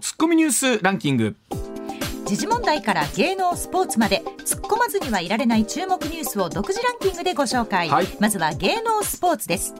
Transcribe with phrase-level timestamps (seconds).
[0.00, 1.36] ツッコミニュースランキング。
[2.32, 8.06] 時事問題から芸能スポーツまで突っ込まずにはいられない注目ニュースを独自ランキングでご紹介、はい。
[8.20, 9.74] まずは芸能スポーツです。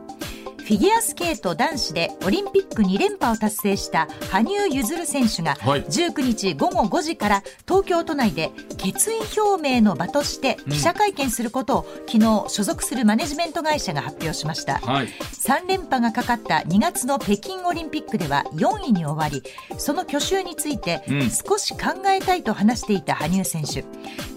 [0.59, 5.83] フィギュアスケート男子でオリンピック2連覇を達成した羽生結弦選手がはい。
[5.84, 15.09] 19日午後5時から東京都内で決意表明の場として記者会見することを昨日所属するマネジメント会社が発表しました、はい。
[15.09, 19.42] 3連覇がかかった2月の北京オリンピックでは4位に終わり
[19.78, 21.30] その去就についてうん。
[21.30, 23.84] 少し考えたいと話していた羽生選手。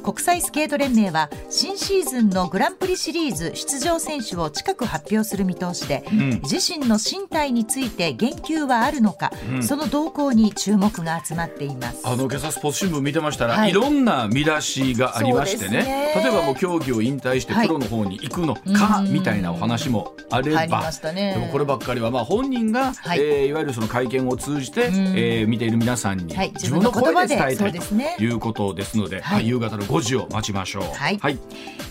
[0.04, 6.42] 国際スケート連盟は新シーズンのグランプリシリーズ出場選手を近く発表する見通しで、ん。
[6.44, 12.02] 自身の身体について言及はあるのか、その動向に注目が集まっています。
[12.04, 13.72] あの今朝スポーツ新聞見てましたら、はい。
[13.72, 16.14] い、ろんな見出しがありましてねね。
[16.16, 19.12] 例えばもう競技を引退してはいプロの方に行くのか、うん。
[19.12, 21.34] みたいなお話もあれば、ね。
[21.34, 23.20] でもこればっかりはまあ本人が、はい。
[23.20, 24.94] いえーいわゆるその会見を通じて、ん。
[25.16, 26.52] えー見ている皆さんにはい。
[26.54, 28.16] 自分の声で伝えたい自ね。
[28.18, 29.38] ということですので、はい。
[29.38, 30.84] まあ夕方の5時を待ちましょう。
[30.84, 31.18] はい。
[31.18, 31.40] はい。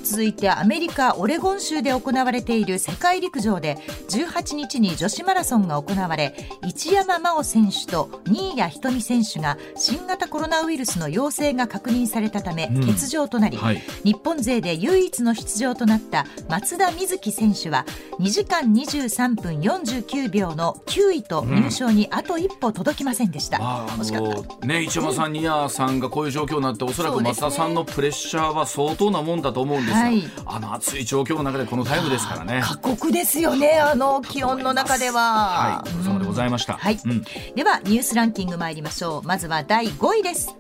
[0.03, 3.78] 続いてアメリカ・オレゴン州で行われている世界陸上で
[4.11, 6.34] 18日に女子マラソンが行われ
[6.67, 12.86] 一山麻緒選手と新谷仁美選手が新型コロナウイルスの陽性が確認されたためうん。
[12.86, 13.83] 欠場となり、はい。
[14.05, 17.86] 日本勢で唯一の出場となった松田瑞生選手は
[18.19, 24.34] 2時間23分49秒の9位と入賞にあと一歩届きませんでした、まああ惜しかった。
[24.36, 30.22] のね一山さん、新谷さんがこういう状況になっておそらくそうですね松田さんのプレッシャーは相当なもんだと思うんですが、はい。
[30.46, 32.60] あの暑い状況の中でこのタイムですからね。
[32.62, 35.20] 過酷ですよねあの気温の中では。
[35.20, 36.74] はい、お疲れ様でございました。
[36.74, 37.24] はい、うん。
[37.55, 39.23] ではニュースランキング参りましょう。
[39.23, 40.55] まずは第5位です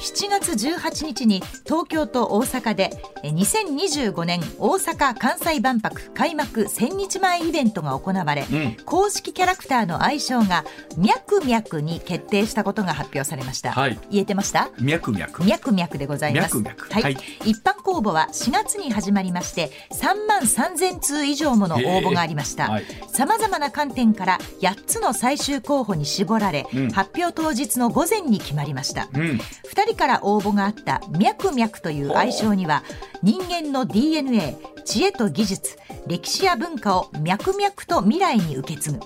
[0.00, 2.90] 7月18日に東京と大阪で
[3.22, 10.64] え2025年大阪・関西万博開幕1000日前イベントが行われ、うん公式キャラクターの愛称が
[10.96, 14.70] ミャクミャクに決定したことが発表されました、はい言えてました？
[14.80, 15.44] 脈脈。
[15.44, 16.56] ミャクミャクでございます。
[16.58, 22.80] ミャクミャクはい、はい一般公募は4月に始まりまして、3万3000通以上もの応募がありました。
[23.08, 29.08] さまざまな観点から8つの最終候補に絞られ、うん発表当日の午前に決まりました。
[29.12, 29.20] うん。
[29.20, 29.38] 2
[29.86, 32.82] 人から応募があったミャクミャクという愛称には
[33.22, 38.98] 人間の DNA 知恵と技術歴史や文化を脈々と未来に受け継ぐ。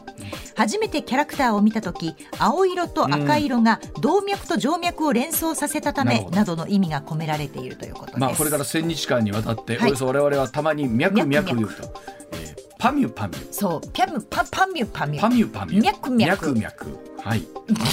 [0.57, 6.55] 初めてキャラクターを見た時青色と赤色が動脈と静脈を連想させたためなど。
[6.57, 9.91] の意味が込められているということです、まあこれから千日間にわたって、はい。
[9.91, 12.03] およそ我々はたまに脈脈々と、
[12.33, 12.44] えー
[12.85, 13.47] パミュパミュ。
[13.51, 15.83] そうピャムパパミュパミュパミュパミュ。
[15.83, 16.69] 脈々脈々。
[17.23, 17.43] はい。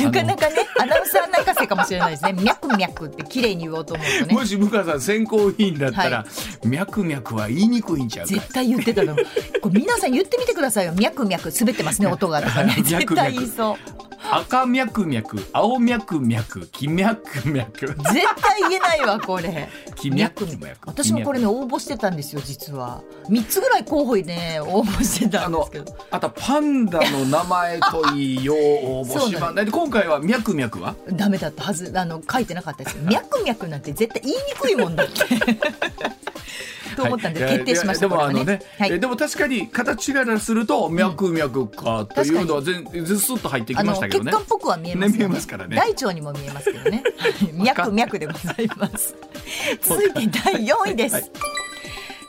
[0.03, 6.25] なかなかねアナウンサー泣かせかもしれないですね脈々って綺麗に言おうと思うとねもし向川さん選考委員だったら、
[6.65, 8.33] 脈々は言いにくいんちゃうか。
[8.33, 9.15] 絶対言ってたの。
[9.15, 9.21] こ
[9.69, 10.91] れ皆さん言ってみてくださいよ。
[10.91, 12.75] ミャクミャク滑ってますね音がとかね。
[12.83, 13.77] ミャクミャク絶対言いそ
[14.09, 14.10] う。
[14.29, 17.65] 赤脈々、青脈々、黄脈々。
[17.73, 19.69] 絶対言えないわこれ。
[19.95, 20.57] 黄脈々。
[20.85, 23.01] 私もこれね応募してたんですよ実は。
[23.29, 25.97] 三つぐらい候補にね応募してたんですけど。
[26.11, 30.95] あとパンダの名前といいよう応募しまそうなで今回は脈々は？
[31.13, 32.97] ダメだったはずあの書いてなかったです。
[32.99, 35.13] ミャクミャクなんて絶対言いにくいもんだって。
[36.95, 38.07] と思ったんではい決定しました。
[38.07, 38.59] でもあのね
[38.99, 44.31] でも確かに形からすると脈々かというのは全ずすっと入ってきましたけどね。
[44.31, 45.75] 血管っぽくは見えます見えますからね。
[45.75, 47.03] 大腸にも見えますけどね。
[47.53, 49.15] 脈々でございます。
[49.81, 51.31] 続いて第4位です。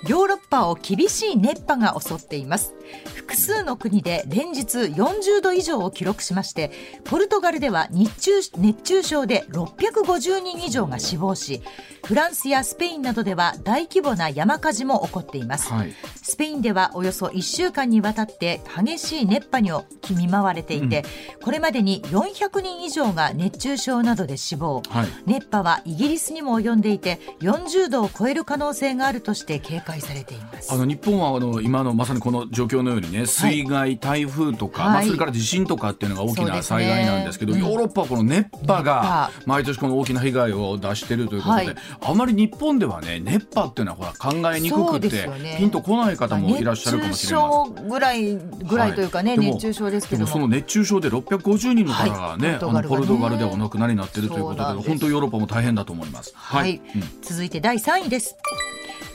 [0.02, 2.74] はいヨーロッパを厳しい熱波が襲っています。
[3.14, 6.70] 複数の国で連日40度以上を記録しまして、
[7.04, 11.62] ポルトガルでは日中熱中症で650人以上が死亡し、
[12.04, 15.72] フランスやスペインなどでは大規模な山火事も起こっています。
[15.72, 15.94] はい。
[16.20, 19.70] スペインではおよそ1週間にわたって激しい熱波に
[20.10, 21.04] 見舞われていて、
[21.43, 25.06] これまでに400人以上が熱中症などで死亡、はい。
[25.26, 30.72] 熱波はイギリスにも及んでいて40度を超える可能性があるとして警戒されています。
[30.72, 34.92] あの日本はあの今のまさにこの状況のようにね、ね水害、台風とか、はい。
[34.92, 37.60] まあ、それから地震とかっていうのが大きな災害なんですけど、うん。
[37.60, 41.76] ヨーロッパはこの熱波が熱毎年この大きな被害を出しているということで、はい。
[42.00, 45.56] あまり日本ではね熱波っていうのはほら考えにくくて、ね。
[45.58, 47.60] ピンとこない方もいらっしゃるかもしれません。
[47.62, 49.04] 熱中症ぐらいぐらいとい。
[49.04, 50.26] うかね、熱中症ですけども。
[50.26, 52.56] でもその熱中症で650人の方がね、はい。
[52.56, 56.32] あのポルトガルではお亡くなりになっているということで本当ヨーロッパも大変だと思います。
[56.34, 57.02] はい、うん。
[57.20, 58.36] 続いて第3位です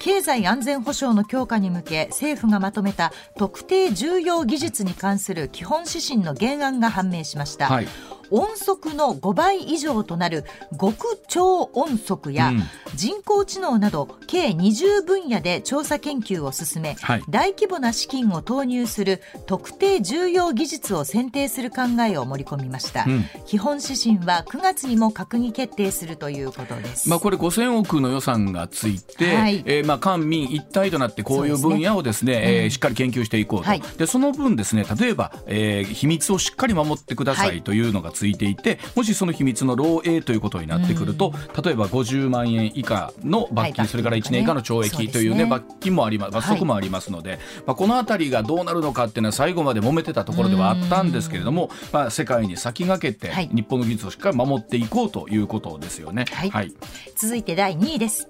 [0.07, 7.87] 経済安全保障の強化に向け政府がまとめた特定重要技術に関する基本指針の原案が判明しました、はい。
[8.31, 10.43] 音速の5倍以上となる
[10.79, 12.63] 極超音速やうん。
[12.95, 17.23] 人工知能など計20分野で調査研究を進め、はい。
[17.29, 23.25] 大規模な資金を投入する特定重要技術を選定する考えを盛り込みました、うん。
[23.45, 29.63] 基本指針は9月にも閣議決定するということです、まあ、これ5000億の予算がついて、はい。
[29.65, 33.81] えーまあ官民一体となってこういう分野をですねですねえーしっかり研究していこうと、はい。
[33.97, 37.61] でその分ですね例えば、えー秘密をしっかり守ってくださはいい。
[37.61, 41.33] というのがついていて、もしその秘密の漏洩ということになってくると、
[41.63, 53.49] 例えば50万円以下の罰金、はいそれから1年以下の懲役というね罰金もあります罰則もありますので、まあ、このあたりがどうなるのかっていうのは最後まで揉めてたところではあったんですけれども、まあ、世界に先駆けてはい。
[53.53, 56.25] 日本の技術をしっかり守っていこうということですよね。
[56.31, 56.49] はい。
[56.49, 56.73] はい。
[57.15, 58.27] 続いて第2位です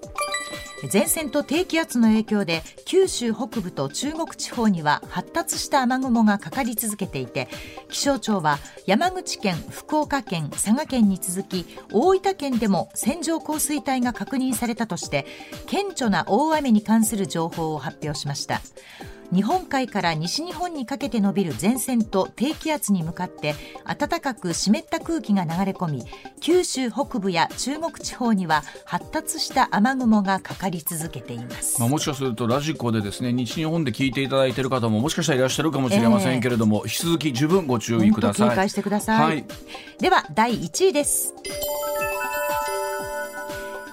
[0.92, 7.48] 前線と低気圧の影響で九州北部と中国地方には発達した雨雲がかかり続けていて
[7.88, 15.26] 気象庁は山口県福岡県佐賀県に続き大分県でも線状降水帯が確認されたとして
[15.66, 18.60] 顕著な大雨に関する情報を発表しました。
[19.32, 23.54] 日本海から西日本にかけて伸びる前線と低気圧に向かって
[23.84, 26.04] 暖かく湿った空気が流れ込み
[26.40, 38.48] 九州北部や中国地方には発達した雨雲がかかり続けています、まあ、もしかするとラジコでですね西日本で聞いていただいている方ももしかしたらいらっしゃるかもしれませんけれども、引き続き十分ご注意ください。
[38.50, 39.44] 警戒してください、はい。
[39.98, 41.34] では第1位です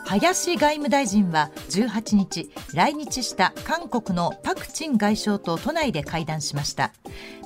[0.07, 6.91] 林外務大臣は18日来日した韓国のパク・チン外相と都内で会談しました。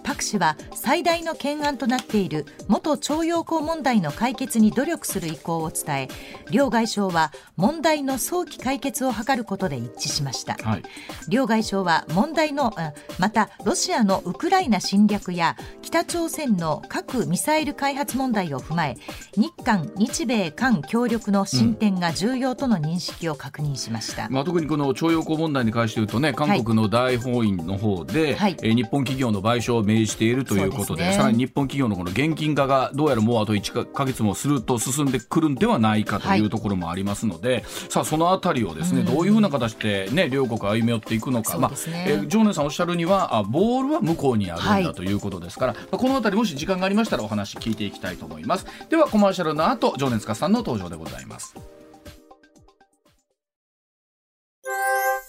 [0.09, 6.07] パク氏は最大の懸案となっている元徴用工問題の解決に努力する意向を伝え
[6.49, 10.83] 両外相は問題の早期解決を図ることで一致しました、はい。
[11.27, 18.97] 両外相は問題のあまたロシアのウクライナ侵略や北朝鮮の核・ミサイル開発問題を踏まえ
[19.37, 28.57] 日韓日米韓協力の進展が重要との認識を確認しました、まあ、特にこの徴用工問題に関して言うとね韓国の大法院の方で、はい。
[28.63, 31.13] えー日本企業の賠償を命じているということでね。
[31.13, 41.59] さらに日本企業のこの現金化がどうやらもうあと1か月もすると進んでくるんではないかとはいいうところもありますので、さあそのあたりをですね、どういうふうな形で、ね、両国歩み寄っていくのか、ね。
[41.59, 41.71] まあ
[42.05, 44.83] えー常念さんおっしゃるにはあボールは向こうにあるんはい。
[44.83, 48.65] だということですから、まあこのあたりもし時間がありましたらお話聞いていきたいと思います。
[48.89, 51.55] ではコマーシャルの後常念塚さんの登場でございます。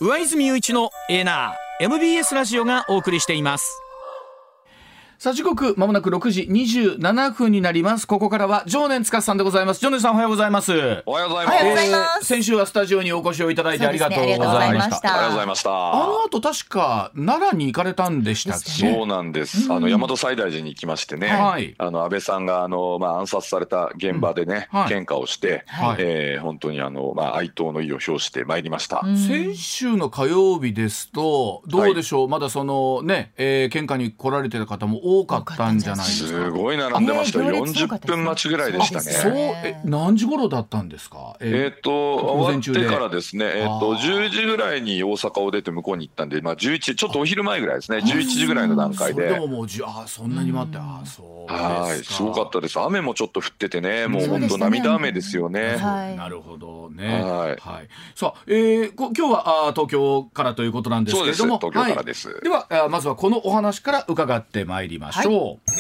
[0.03, 3.80] 上泉雄一のエーナー MBS ラジオがお送りしています
[5.21, 8.07] さあ時刻まもなく6時27分になります。
[8.07, 9.81] ここからは常念塚さんでございます。
[9.83, 10.73] 常念さんおはようございます。
[11.05, 11.63] おはようございおます。
[11.63, 15.13] えー先週はスタジオにお越しをいただいてありがとうございました。
[15.13, 15.93] ありがとうございました。
[15.93, 18.71] あの後確か奈良に行かれたんでしたっけ？
[18.71, 19.71] そうなんです。
[19.71, 21.75] あの大和西大寺に行きましてね、はい。
[21.77, 24.81] あの安倍さんがあのまあ暗殺された現場でね、うん。
[24.81, 24.89] はい。
[24.89, 25.97] 献花をして、はい。
[25.99, 29.03] えー本当にあのまあ哀悼の意を表してまいりました。
[29.05, 29.19] うん。
[29.19, 36.45] 先週の火曜日ですとどうでしょう、まだそのね、えー、献花に来られてた方も多かったんじゃないですか？
[36.45, 37.39] すごい並んでました。
[37.41, 38.17] ね行列多かっ40たですね。
[38.17, 39.33] 分待ちぐらいでしたそう。
[39.33, 39.63] ね。
[39.65, 41.37] え何時頃だったんですか？
[41.41, 49.29] えっ、と午終わっ前中でてからですね、えっ、とあー10時ぐらいに大阪を出て向こうに行ったんで、まあ11ちょっとお昼前ぐらいですね、11時ぐらいの段階で。
[49.29, 49.47] でも。
[49.51, 52.79] もうじあそんなに待ってあそうはい、ですすごかったです。
[52.81, 55.77] 雨もちょっと降っててね、もう本当涙雨ですよね。
[55.77, 56.17] はい。
[56.17, 57.23] なるほどね。
[57.25, 57.89] はい。
[58.15, 61.81] さあ、えー、こ今日はあー東京からということなんですけれども、そうです。
[61.81, 62.29] 東京からです。
[62.29, 62.43] はい。
[62.43, 65.71] ではまずはこのお話から伺ってまいりましょう。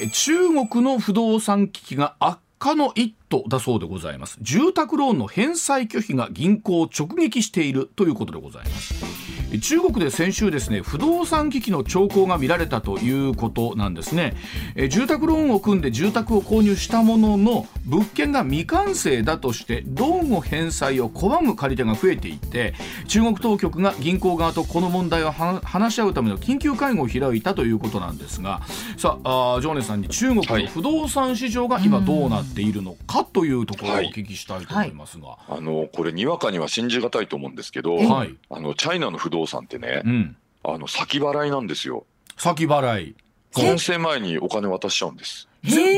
[0.00, 4.38] え中国の不動産危機が悪化の一途だそうでございます。
[4.40, 9.37] 住宅ローンの返済拒否が銀行を直撃しているということでございます。
[9.52, 14.34] え中国で先週ですね不動産危機の兆候が見られたということなんですね。
[14.74, 22.74] え住宅ローンを組んで住宅を購入したものの物件が未完成だとしてローンを返済を拒む借り手が増えていて
[23.06, 28.60] 中国当局が銀行側とこの問題をは話し合うための緊急会合を開いたということなんですが
[28.96, 38.34] さあ常根さんに中国の不動産市場が今どうなっているのかというところをお聞きしたいと思いますが、あのこれにわかには信じがたいと思うんですけど、はい。
[38.50, 42.06] あのチャイナの不動産ってね、うん、あの先払いなんですよ。
[42.36, 43.16] 先払い。
[43.54, 45.48] 完成前にお金渡しちゃうんです。
[45.64, 45.96] へえ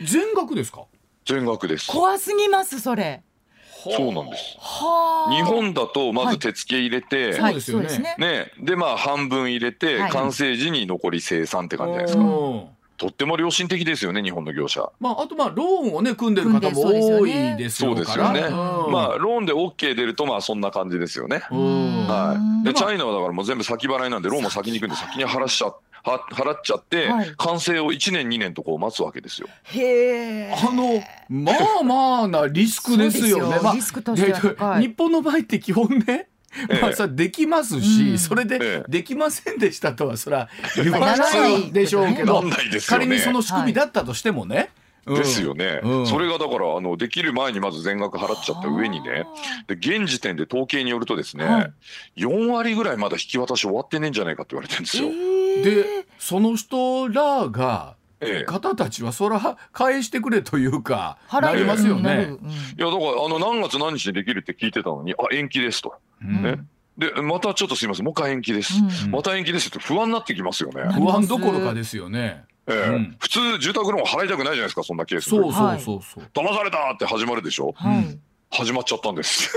[0.00, 0.84] え全額ですか？
[1.24, 1.90] 全額です。
[1.90, 3.22] 怖すぎますそれ。
[3.82, 4.56] そうなんです。
[4.58, 5.34] はあ。
[5.34, 8.16] 日本だとまず手付け入れて、はいそうですよね。
[8.18, 10.10] ね、でまあ半分入れて、はい。
[10.10, 12.22] 完成時に残り生産って感じじゃないですか。
[12.22, 12.68] うん
[13.04, 14.90] とっても良心的ですよね日本の業者。
[14.98, 18.56] まあ、あとまあローンをね組んでる方も多ですよねいですそうよからですよね。
[18.86, 21.42] うんまあローンで OK 出るとまあそんな感じですよね。
[21.50, 22.64] うんはい。
[22.64, 29.48] でチャイナはだからもう全部先払いなんでローンも先に行くんで先に払っちゃは払っちゃって、はい完成を1年2年とこう待つわけですよ。
[29.64, 33.28] へえあのまあまあなリスクですよね。
[33.28, 36.28] そうですよまあリスクとしては高いで日本の場合って基本ね。
[36.70, 36.80] ええ。
[36.80, 38.18] まあさできますし、うん。
[38.18, 38.90] それで、ええ。
[38.90, 42.42] できませんでしたとはそら言わないでしょうけど、
[42.88, 44.70] 仮にその仕組みだったとしてもね。
[44.76, 46.06] うんですよね、うん。
[46.06, 49.26] それがだからあのできる前にまず全額払っちゃった上にね。
[49.66, 51.62] で現時点で統計によるとですね、は
[52.16, 52.22] い。
[52.22, 55.08] 4割ぐらいまだ引き渡し終わってねえんじゃないかって言われてるんですよ。
[55.62, 58.03] でその人らがええ
[58.46, 62.36] 方たちはそら返してくれというか払なりますよね。
[62.78, 65.94] いやだからあの何月何日にできるって聞いてたのにあ延期ですと。
[66.22, 66.42] うん。
[66.42, 66.60] ね。
[66.96, 69.10] でまたちょっとすいませんもう一回延期です、うん。
[69.10, 70.82] また延期ですって不安になってきますよね。
[70.92, 72.44] 不安どころかですよね。
[72.66, 72.88] ええ。
[72.88, 73.16] うん。
[73.18, 75.30] 普通住宅ローン払いたくないじゃないですかそんなケース。
[75.30, 76.00] そうそうそう。
[76.02, 76.24] そう。
[76.32, 77.72] 騙されたって始まるでしょ。
[77.76, 78.18] はい。
[78.50, 79.50] 始まっちゃったんです。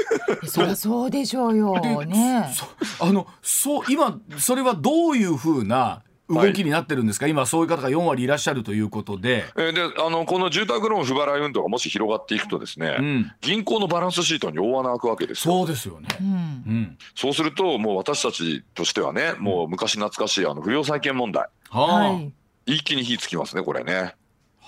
[0.47, 1.79] そりゃそうでしょうよ。
[1.81, 2.65] でねそ
[3.05, 15.59] あのそう今それはどういうふうな動きになってるんですか、今そういう方が4割いらっしゃるということで、えーであのこの住宅ローン不払い運動がもし広がっていくとですね、うん、銀行のバランスシートに大穴開くわけですよ。
[15.59, 16.07] そうですよね。
[16.19, 16.27] うん。
[16.27, 21.43] うん、そうするともう私たちとしてはねもう昔懐かしいあの不良債権問題。
[21.69, 22.33] はあ、はい。
[22.65, 24.15] 一気に火つきますねこれね。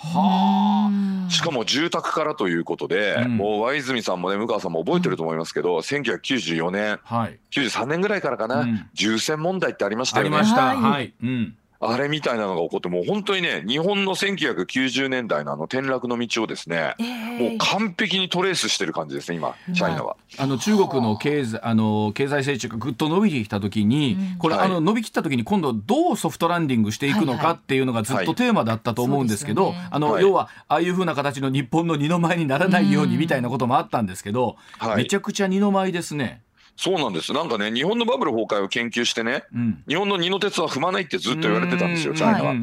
[0.02, 0.90] は
[1.28, 3.38] あ、しかも住宅からということで、うん。
[3.38, 8.90] もう和泉さんもね向川さんも覚えてると思いますけど、1994年はい、93年ぐらいからかな、うん。
[8.94, 10.38] 重戦問題ってありましたよね。
[10.38, 10.66] ありました。
[10.68, 10.78] はい。
[10.78, 20.18] はい、うん、あれみたいなのが起こってもう本当にね日本の1990年代のあの転落の道をですねえもうー完璧にトレースしてる感じですね今チャイナは。
[20.38, 24.66] あの中国の経済あの経済成長がぐっと伸びてきた時に、うんこれ、はい。
[24.66, 29.90] あの伸びきった時に今度どうソフトランディングしていくのはいはいかっていうのがずっとテーマだったと思うんですけど、そうですよね。
[29.92, 30.24] あの、はい。
[30.24, 34.98] 要はああいうふうな形の日本の二の舞にならないようにみたいなこともあったんですけど、はい。
[34.98, 36.42] めちゃくちゃ二の舞ですね。
[36.80, 42.56] そうなんですなんかね日本のバブル崩壊を研究してねうん、日本の二の鉄は踏まないってずっと言われてたんですよチャイナは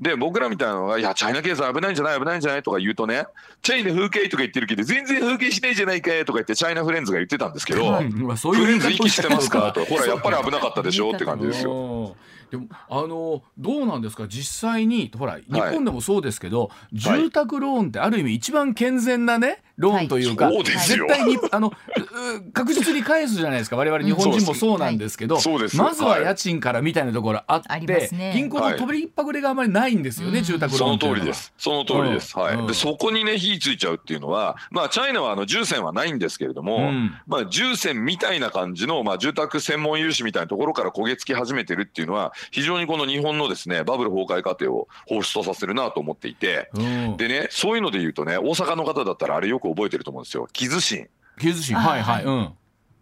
[0.00, 3.26] で僕らみたいなのが「いやチャイナ経済危ないんじゃない危ないんじゃない?」とか言うとね
[3.60, 12.16] 「チャイナ風景」とか言ってるけど全然風景しないじゃないかよとか言ってチャイナフレンズが言ってたんですけど「はいうんまあそうフいう言い方をレンズ息してますか?」と「ほらやっぱり危なかったでしょ」って感じですよ。
[12.56, 12.60] よ。
[12.60, 14.26] でもあのどうなんですか？
[14.28, 23.76] 実際にほら日本でもそうですけど、住宅ローンってある意味一番健全なねローンというか、はい絶対にあのう確実に返すじゃないですか。
[23.76, 25.36] 我々日本人もそうなんですけど、
[25.76, 26.22] まずははい。
[26.24, 28.32] 家賃からみたいなところあって、ね。
[28.34, 31.18] 銀行の飛びっぱぐれがあまりないんですよね、はい住宅ローンっていうのは。
[31.18, 31.52] 通りです。
[31.56, 32.36] その通りです。
[32.36, 32.54] はい。
[32.54, 32.60] うん。
[32.60, 32.66] うん。
[32.66, 37.14] で、そこにね、火ついちゃうっていうのは、まあ、チャイナはあの重戦はないんですけれども、うん。
[37.26, 50.48] まあ、重戦みたいな感じの、まあ、住宅専門融資みたいなところから焦げ付き始めてるっていうのは、非常にこの日本のですね、バブル崩壊過程を放出とさせるなと思っていて、うん、でね、そういうので言うとね、大阪の方だったらあれよく覚えてると思うんですよ。
[50.52, 51.08] 木津新。
[51.38, 51.76] 木津新。
[51.76, 52.52] あはいはい、うん、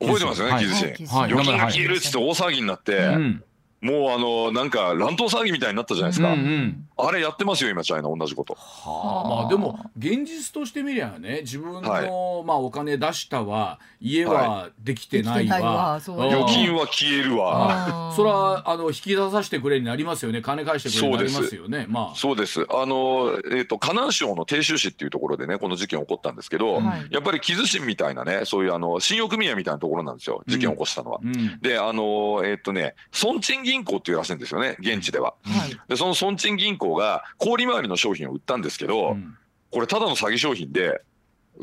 [0.00, 1.06] 覚えてますよね、はい木津新。
[1.06, 1.40] はいはい。
[1.40, 3.44] 預金が消えるっつって大騒ぎになって、うん
[3.80, 6.32] もうあの、なんか乱闘騒ぎみたいになったじゃないですか。
[6.32, 6.88] うんうん。
[6.96, 8.54] あれやってますよ、今、チャイナ、同じこと。
[8.54, 12.10] はあ、まあでも現実としてみりゃね自分の、はい。
[12.44, 15.92] まあお金出したわ家ははできてないわ。
[15.92, 16.26] わそううん。
[16.26, 18.10] 預金は消えるわ。
[18.10, 20.42] あ それはあの引き出させてくれになりますよね。
[20.42, 21.86] 金返してくれになりますよね。
[21.88, 22.14] まあ。
[22.16, 22.66] そうです。
[22.70, 27.06] あの、えっ、と、河南省の鄭州市っていうところでね、この事件起こったんですけど、はい。
[27.10, 31.20] やっぱり木津市みたいなね、そういうあの、信用組合みたいなところなんですよ、事件を起こしたのは。
[31.22, 31.60] うん。
[31.60, 35.34] で、あの、えっ、とね、孫鎮銀行っていうらしいんですよね、現地では。
[35.44, 39.36] はいで、その孫鎮銀行が氷回りの商品を売ったんですけど、うん
[39.70, 41.02] これただの詐欺商品で、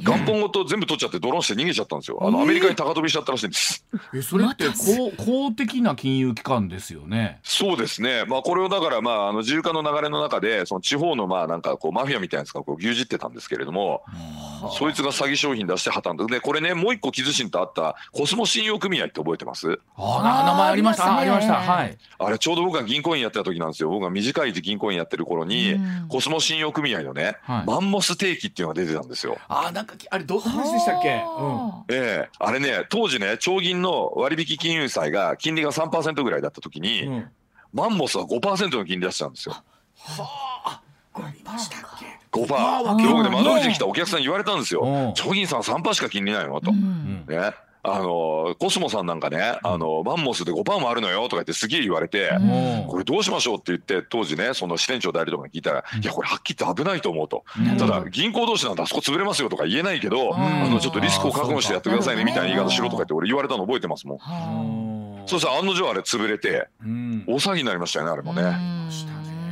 [0.02, 2.20] 元本ごと全部取っちゃってドローンして逃げちゃったんですよ。
[2.22, 3.86] あの、アメリカに高飛びしちゃったらしいんです。
[4.14, 7.40] えそれって公公的な金融機関ですよね。
[7.44, 8.26] そうですね。
[8.28, 14.04] まあ、これをだから、まあ、あの、自由化の流れの中で、その地方の、まあ、なんか、こう、マフィアみたいなやつが、こう、牛耳ってたんですけれども、
[14.78, 16.30] そいつが詐欺商品出して破綻。
[16.30, 19.80] で、これね、もう一個、木津新とあった、コスモ信用組合って覚えてます？
[19.96, 21.14] あな名前ありました。
[21.14, 21.54] あありました。
[21.54, 21.98] たはい。
[22.20, 23.90] あれ、ちょうど僕が銀行員やってた時なんですよ。
[23.90, 26.08] 僕が短い銀行員やってる頃に、うん。
[26.10, 27.66] コスモ信用組合のね、はい。
[27.66, 29.38] マンモス定期っていうのが出てたんですよ。
[29.48, 37.28] あなんかあれどんな話でしたっけ、うんはええあれね、当時ね、長銀の割引金融債が金利が3%ぐらいだった時に、うん
[37.74, 39.62] マンモスは5%の金利出してたんですよ。
[40.18, 40.82] あ
[41.34, 42.56] りましたっけ5%。
[42.56, 44.82] あで僕ね、ー窓口に来たお客さんに言われたんですよ。
[44.82, 46.72] うん長銀さん3%しか金利ないのと。
[46.72, 47.52] ううんんね。
[47.88, 60.36] あのコスモさんなんかね、あのマンモスで5パーもあるのよとか言ってすげえ言われて、もこれどうしましょうって言って当時ねその支店長代理とかに聞いたら、いやこれはっきり言って危ないと思うと、うんただ銀行同士なんであそこ潰れますよとか言えないけど、ん。
[60.36, 64.18] あのちょっとリスクを覚悟してやってくださいねみたいな言い方しろとか言って俺言われたの覚えてますもん。
[64.20, 67.24] はそしたら案の定あれ潰れてうん。
[67.28, 68.42] 大騒ぎになりましたよねあれもね。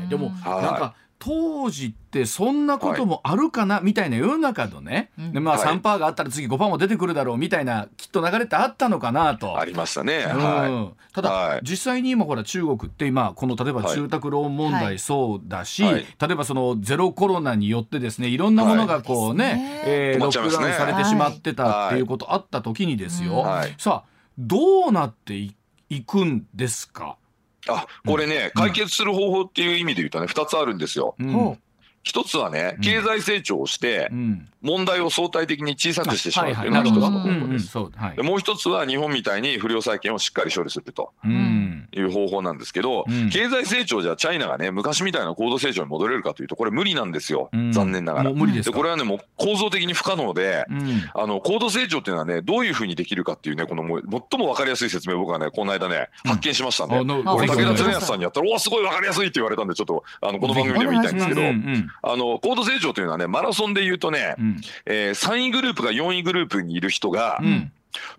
[0.10, 0.64] でもはい。
[0.64, 5.34] なんか当時ってそんなこともあるかなみたいな世の中のね、うん。
[5.34, 5.76] でまあはい。
[5.76, 9.58] 3パーがあったら次5パーも出てくるだろうみたいなきっと流れってあったのかなと。
[9.58, 10.26] ありましたね。
[10.30, 10.44] うん。
[10.44, 11.62] はただ、はい。
[11.64, 13.96] 実際に今ほら中国って今この例えばはい。
[13.96, 16.06] 住宅ローン問題そうだし、はい。
[16.20, 19.58] 例えばそのゼロコロナによってですねいろんなものがこうね、はい。
[19.86, 23.74] えーロックダウンされてしまってたっていうことあった時にですよ、はい。
[23.78, 25.56] さあどうなってい
[25.90, 27.23] いくんですか、い。
[27.70, 31.16] あこれね解決する方法っていう意味で言うとね2つあるんですよ。
[31.20, 31.32] うん。
[31.32, 31.58] ほ
[32.04, 36.98] 一つはね経済成長をしてうん問題を相対的に小さくしてしまうっていうのが一つ。
[36.98, 38.16] のうんうん、方法です。
[38.16, 41.12] でもう一つは日本みたいに不良債権をしっかり処理すると。
[41.24, 41.88] うん。
[41.96, 43.30] いう方法なんですけど、うん。
[43.30, 47.72] 経済成長じゃチャイナがね昔みたいな高度成長に戻れるかというとこれ無理なんですよ、うん。
[47.72, 48.30] 残念ながら。
[48.30, 48.72] もう無理ですか？
[48.72, 51.04] でこれはねもう構造的に不可能で、うん。
[51.14, 64.53] あの高度成長っていうのはねどういうふうにできるかっていうねこのもう最も分かりやすい説明を僕はねこの間ね発見しましたんで、あのあ俺武田恒康さんにやったら「おおすごい分かりやすい」って言われたんでちょっとあのこの番組でも言いたいんですけど、うんうんあの高度成長というのはねマラソンで言うとね、うん
[64.86, 67.72] えー3位グループが4位グループにいる人が、うん。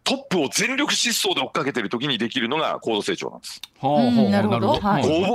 [0.05, 3.61] トップを全力疾走で追っかけてる時にできるのが高度成長なんです。
[4.31, 4.69] なるほど。
[4.69, 4.81] ごぼう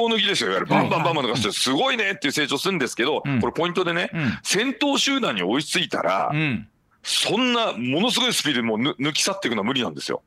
[0.09, 0.51] 抜きですよ。
[0.51, 3.41] いわゆるバンバンバンバンとかしてすごいねっていう成長するんですけど、うん。
[3.41, 4.39] これポイントでね、うん。
[4.43, 6.67] 先頭集団に追いついたら、うん
[7.01, 10.21] そんなものすごいスピードでもうぬ抜き去っていくのは無理なんですよ。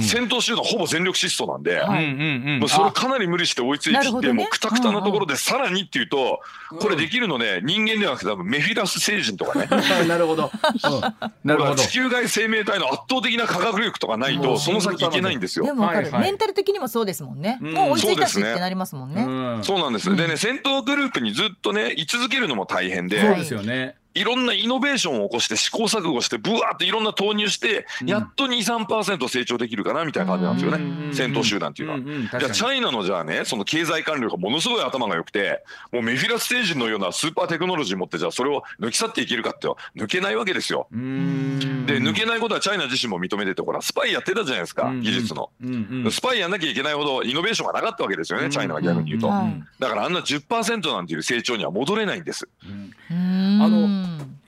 [0.00, 1.80] 先頭集団ほぼ全力疾走なんで、
[2.68, 6.40] それかなり無理して追いついてきて、もうくたくたなところでさらにっていうと、
[6.80, 9.68] これできるのね人間ではなくて多分メフィラス星人とかね。
[9.70, 11.00] あなるほど、うん
[11.44, 11.76] なるほど。
[11.76, 15.66] 地球外生命体の圧倒的な科学力とかないとその先いけないんですよ。
[15.66, 15.72] で。
[15.72, 17.72] もメンタル的にもそうですもんね、うん。
[17.72, 19.22] もう追いついたしそうですねってなりますもんね。
[19.22, 19.64] うん。
[19.64, 28.08] そうなんです、でね先頭グループにずっとね居続けるのも大変で、そうですよねいろんなイノベーションを起こして試行錯誤してブワーっていろんな投入して、うん。
[28.08, 31.14] やっと23%成長できるかなみたいな感じなんですよね、うん。
[31.14, 32.40] 先頭集団っていうのは。
[32.40, 40.88] じゃあチャイナのじゃあねその経済官僚がものすごい頭が良くてもうメフィラス星人のようなスーパーテクノロジー持ってじゃあそれを抜き去っていけるかって抜けないわけですよ。
[40.92, 41.86] うん。
[41.86, 45.00] で抜けないことはチャイナ自身も認めててほらスパイやってたじゃないですか、うん。
[45.00, 45.50] 技術の。
[46.10, 49.28] スパイやんなきゃいけないほどイノベーションがなかったわけですよね、チャイナは逆に言うと。
[49.78, 52.48] だからあんな10%なんていう成長には戻れないんです。
[53.10, 54.01] あの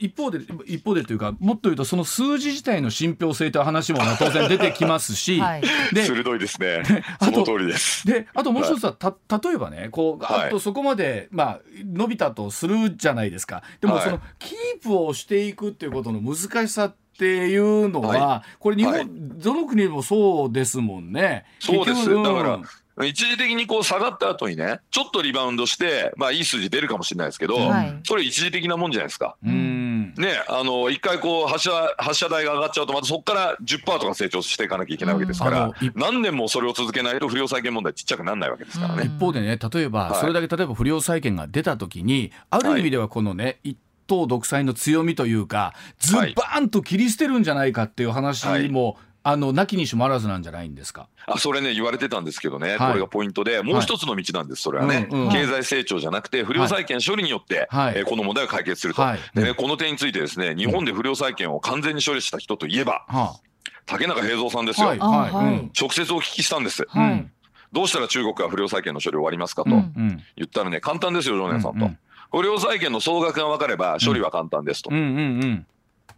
[0.04, 5.62] 一方で一方でというかもっと言うとその数字自体の信憑性という話も 当然出てきますし、はい。
[5.92, 6.82] で鋭いですね。
[7.18, 8.06] あとその通りです。
[8.06, 13.62] であともう一つはた例えばねこうガーッとそこまで、まあ伸びたとするじゃないですか。
[13.80, 14.04] でもはい。
[14.04, 19.06] そのキープをしていくっていうことの難しさっていうのは、はこれ日本、はい。
[19.08, 21.46] どの国でもそうですもんね。
[21.60, 22.10] そうです。
[22.10, 22.64] だからうん
[23.02, 28.00] 一時的にこう下がった後にねちょっとリバウンドしてまあいい数字出るかもしれないですけど、はい。
[28.04, 29.36] それ一時的なもんじゃないですか。
[29.44, 29.73] うん
[30.16, 39.04] ね、あの一回こう発射発射台が上がっちゃうとまたそこから10%とか成長していかなきゃいけないわけですから、何年もそれを続けないと不良債権問題ちっちゃくならないわけですからね。
[39.04, 40.20] 一方でね例えばはい。
[40.20, 51.08] それだけ例えば不良債権が出た時にある意味ではこのね、一党独裁の強みというかズバーンと切り捨てるんじゃないかっていう話も、あのなきにしもあらずなんじゃないんですか？
[51.26, 52.88] あそれね言われてたんですけどね、はい。
[52.90, 55.32] これがポイントでもう一つの道なんですそれはね、うんうん。
[55.32, 57.94] 経済成長じゃなくて不良債権処理によって、はい。
[57.96, 59.18] えーこの問題を解決すると、はい。
[59.34, 63.40] でね、この点についてですね日本で不良債権を完全に処理した人といえばは
[63.86, 64.98] 竹中平蔵さんですあ、よ、はい。
[65.00, 65.54] あはい。
[65.54, 65.70] うん。
[65.78, 67.00] 直接お聞きしたんです、うん。
[67.00, 67.30] はい
[67.72, 69.76] どうしたら中国は不良債権の処理終わりますかと、うん。
[69.76, 70.22] うん。
[70.36, 71.98] 言ったらね簡単ですよ常念さんと、うんうん。
[72.30, 75.10] 不良債権の総額が分かれば処理は簡単ですと、うんうんう
[75.46, 75.66] ん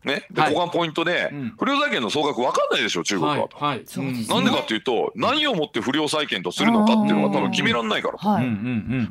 [0.06, 0.54] ね、で、はい。
[0.54, 1.54] ここがポイントで、うん。
[1.58, 4.34] 不良債権の総額分かんないでしょ中国はと、はいそうですね。
[4.34, 8.18] なんでかっていうと何をもって不良債権とするのかっていうのが多分決めらんないから。
[8.18, 8.46] はい、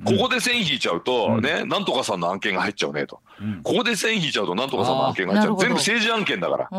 [0.05, 1.41] ここで線引いちゃうと、うん。
[1.41, 3.19] ね、なんとかさんの案件が入っちゃうねと。
[3.41, 3.61] うん。
[3.61, 5.57] ここで線引いちゃうと、なんとかさんの案件が入っちゃう。
[5.59, 6.63] 全部政治案件だから。
[6.63, 6.77] だか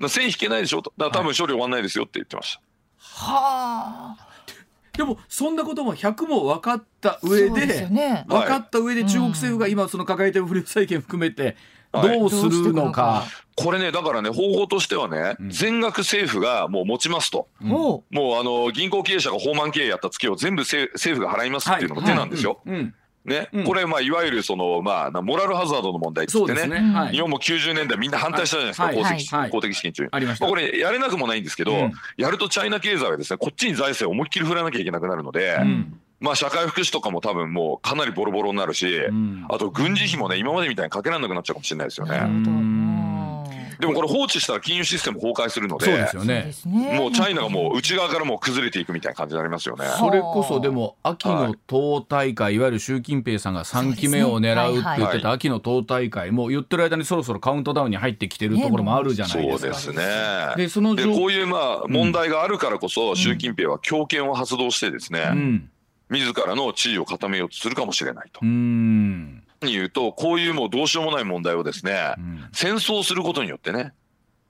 [0.00, 0.94] ら線引けないでしょと。
[0.96, 2.60] だから多分処理終わんないですよって言ってました。
[2.98, 4.28] はあ。
[4.96, 8.24] でもそんなことも100も分かった上でね。
[8.28, 11.56] 分かった上で中国政府が今その抱えてる不良債権含めて
[11.92, 13.24] どうするのか。
[13.54, 15.50] これね、だからね、方法としてはね、うん。
[15.50, 17.48] 全額政府がもう持ちますと。
[17.60, 22.60] ももうあの銀行経営者が放満経営やった月を全部政政府が払いますっていうのが手なんですよ。
[22.64, 23.48] うんうんね。
[23.52, 26.54] うん、これまあいわゆるそのまあなモラルハザードの問題ってってね。
[26.54, 26.80] ですね。
[26.92, 27.12] はい。
[27.12, 28.94] 日本も90年代みんな反対したじゃないですか、はい。
[28.96, 29.18] 公はい。
[29.18, 29.50] 的はい。
[29.50, 30.08] 公的資金中に。
[30.12, 30.44] ありました。
[30.44, 31.92] まあこれやれなくもないんですけど、うん。
[32.16, 39.44] やるとチャイナ経済はですねこっちに財政を思いっきり振らなきゃいけなくなるので、うんまあ社会福祉とかも多分もうかなりボロボロになるし、ん。
[39.50, 42.92] あと軍事費もね今までみたいにかけられなくなっちゃうかもしれないですよね。
[43.82, 46.52] でもこれ放置したら金融システム崩壊するのでそうですよね。
[46.96, 49.86] もうチャイナがもう内側からもう崩れていくみたいな感じになりますよね。
[49.98, 59.74] それこそでも秋の党大会、い、わゆる習近平さんが3期目を狙うって言ってた秋の党大会も言ってる間にそろそろカウントダウンに入ってきてるところもあるじゃないですか。
[59.74, 60.54] そうですね。
[60.56, 65.68] でそのこういうまあ問題があるからこそ、習近平は強権を発動してですね、うん
[66.12, 68.46] 自らの地位を固めようとするかもしれないとう。
[68.46, 73.92] んに言うとこういうもうどうしようもない問題をですね、ん戦争することによってね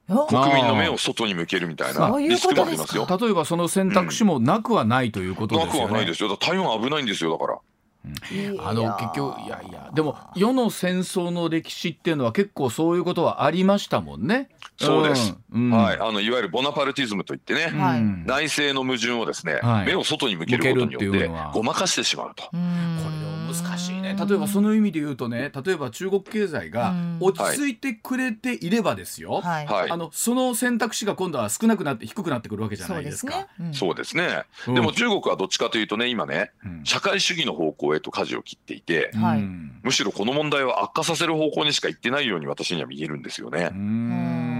[0.08, 3.06] お国民の目を外に向けるみたいなそういうリスクもありますよ。
[3.08, 5.80] 例えばその選択肢もなくはないということですよね。
[5.80, 6.36] なくはないですよ。
[6.36, 7.58] 台湾危ないんですよだから。
[8.58, 14.48] あの結局いやいやでも世の戦争の歴史っていうのは結構そういうことはありましたもんね。
[14.76, 15.36] そうです。
[15.52, 15.70] うん。
[15.70, 15.98] はい。
[16.00, 17.70] あのいわゆるボナパルティズムといってね、
[18.26, 19.86] 内政の矛盾をですね、はい。
[19.86, 22.44] 目を外に向けることによってごまかしてしまうと。
[22.44, 22.58] これ
[23.52, 24.16] 難しいね。
[24.18, 27.18] 例えばその意味で言うとね例えば中国経済がうん。
[27.20, 29.66] 落ち着いてくれていればですよ、はい。
[29.66, 29.90] はい。
[29.90, 33.32] あのその選択肢が今度は少なくなって低くなってくるわけじゃないですか。
[33.32, 33.66] ですね。
[33.68, 33.74] うん。
[33.74, 34.44] そうですね。
[34.66, 34.74] うん。
[34.74, 36.80] でも中国はどっちかというとね、今ね、うん。
[36.84, 39.12] 社会主義の方向へと舵を切っていて、
[39.82, 43.70] むしろこの問題は悪化させる方向にしか行ってないように私には見えるんですよね。
[43.72, 43.74] う。
[43.74, 44.51] ん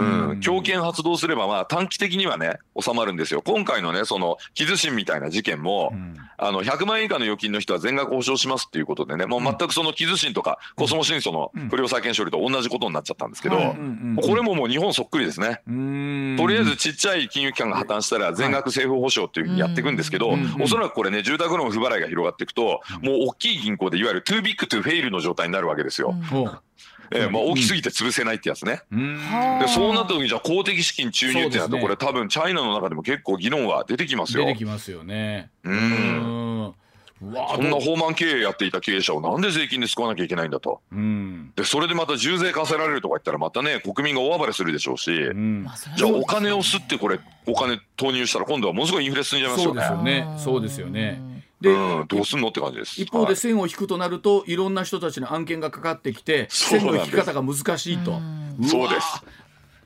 [0.00, 3.42] うん、強権発動すればまあ短期的にはね収まるんですよ。
[3.42, 6.16] 今回のねその木津新みたいな事件も、うん。
[6.42, 13.58] あの100万円以下の預金の人は全額保証しますっていうことでねもう全くその木津新とかコスモ新訴の不良債権処理と同じことになっちゃったんですけど、
[14.22, 15.60] これももう日本そっくりですね。
[15.68, 16.36] うん。
[16.38, 26.14] とりあえずちっちゃい金融機関が破綻したら全額政府保証っていうふうにやっていくんですけど、うんおそらくこれね住宅ローン不払いが広がっていくと、もう大きい銀行でいわゆる too big to fail の状態になるわけですよ。
[26.32, 26.62] おう
[27.12, 28.82] えーまあ、大きすぎて潰せないってやつね。
[28.92, 29.16] うん
[29.60, 34.44] でそうなった時にじゃあ公的資金注入ってなると、ねこれ多分チャイナの中でも結構議論は出てきますよ。
[34.46, 35.50] 出てきますよね。
[35.64, 36.74] うん
[37.20, 37.26] そ
[37.62, 40.80] んな放満経営やっていた経営者をなんで税金で救わなきゃいけないんだと。
[40.90, 49.90] うんでそれでまた重税課せられるとか言ったらまたね国民が大暴れするでしょうし、うんじゃあお金を吸ってこれお金投入したら今度はものすごいインフレ進んじゃいますよねそうです。
[49.90, 50.38] よね。
[50.38, 51.20] そうですよね。
[51.60, 53.00] で、うん、どうすんのって感じです。
[53.00, 58.12] 一方ではい線を引くとなると、いろんな人たちの案件がかかってきて線の引き方が難しいと。
[58.12, 58.20] わ
[58.62, 59.24] そうです。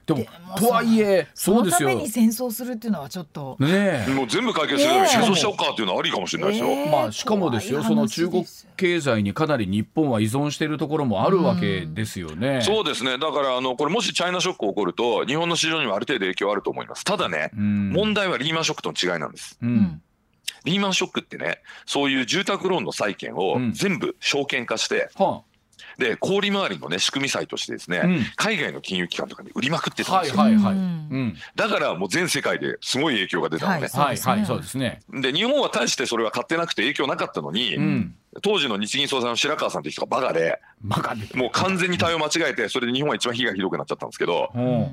[0.07, 0.27] でも
[0.59, 1.89] とはいえそそうですよ。
[1.89, 3.57] のために戦争するっていうのはちょっと。
[3.59, 4.11] ねえ。
[4.13, 6.71] もう全部解決するのに戦争しちゃおうかっていうのはありかもしれないですよ。
[6.71, 8.45] えーまあしかもですよその中国
[8.77, 12.61] 経済にかなり日本は依存しているところもあるわけですよね。
[12.63, 13.19] そうですね。
[13.19, 17.05] だからあのこれもしチャイナショック起こると日本の市場にはある程度影響あると思います。
[17.05, 19.59] ただね、ん問題はリーマンショックとの違いなんです。
[19.63, 20.03] ううんん
[20.65, 23.73] リーマンショックってね、そういう住宅ローンの債券をうん。
[23.73, 25.43] 全部証券化して、は
[25.99, 30.41] で小売回りのね仕組み債としてですね、うん海外の金融機関とかに売りまくってあ、たんですよ。
[30.41, 30.75] はいはいはい。
[30.75, 30.83] ううん
[31.29, 31.37] ん。
[31.55, 33.81] だからもう全世界ですごい影響が出たのね。
[33.81, 35.01] はいはいはいそうですね。
[35.11, 38.15] で日本は大してそれは買ってなくて影響なかったのに、うん。
[38.43, 41.27] 当時の日銀総裁の白川さんって人がバカでバカで。
[41.39, 44.89] もう完全に対応間違えてそれで日本は一番被害がひどくなっちゃったんですけど、うんはい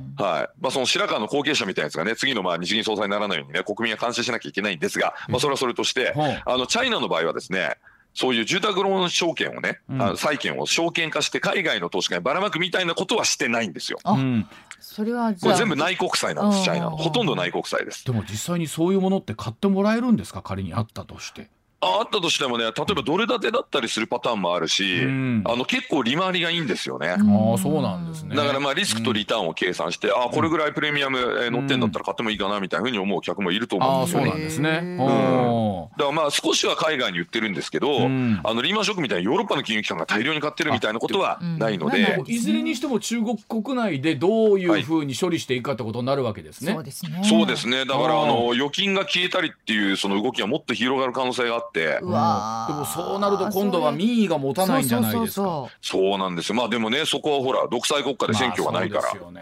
[0.62, 6.22] まあ、その白川の後継者みたいなやつがね次のまあ日銀総裁にならないようにね国民が監視しなきゃいけないんですが、まあ、それはそれとして、うん
[6.54, 7.78] あのチャイナの場合はですね
[8.14, 14.00] そういう住宅ローン証券をね、うん債券を証券化して海外の投資家にばらまくみたいなことはしてないんですよ。
[14.04, 14.48] あうん。
[14.80, 18.04] それはじこれゃあ全部内国債なんです、チャイナほとんど内国債です。
[18.06, 20.42] でも実際にそういうものって買ってもらえるんですか？
[20.42, 21.50] 仮にあったとして。
[21.84, 27.10] ああったとしてもね、例えばドル建てだったりするパターンもあるし、うんあの結構利回りがいいんですよね。
[27.10, 28.36] ああそうなんですね。
[28.36, 34.30] だからまあリスクとリターンを計算して、ああこれぐらいプレミアムえー乗ってんだったら買ってもいいかなみたいなふうに思う客もいると思ううんですよね。
[34.30, 34.70] なんですね。
[34.70, 46.74] へーおーだからまあ少しは海外に売ってるんですけど、うんあのリーマンショックみたいにヨーロッパの金融機関が大量に買ってるみたいなことはないのうんで、いずれにしても中国国内でどういうふうに処理していくかってことになるわけですね。
[46.74, 47.22] そうですね。
[47.24, 47.86] そうですね。
[47.86, 51.71] だからあの預金が消えたりっていうその動きがもっと広がる可能性があって、
[52.02, 52.74] うわー。
[52.74, 55.46] でもそうなると今度は民意が持たないんじゃないですか。
[55.46, 56.56] そうそうなんですよ。
[56.56, 59.02] まあでもね、そこはほら独裁国家で選挙がないから。
[59.04, 59.34] まあそう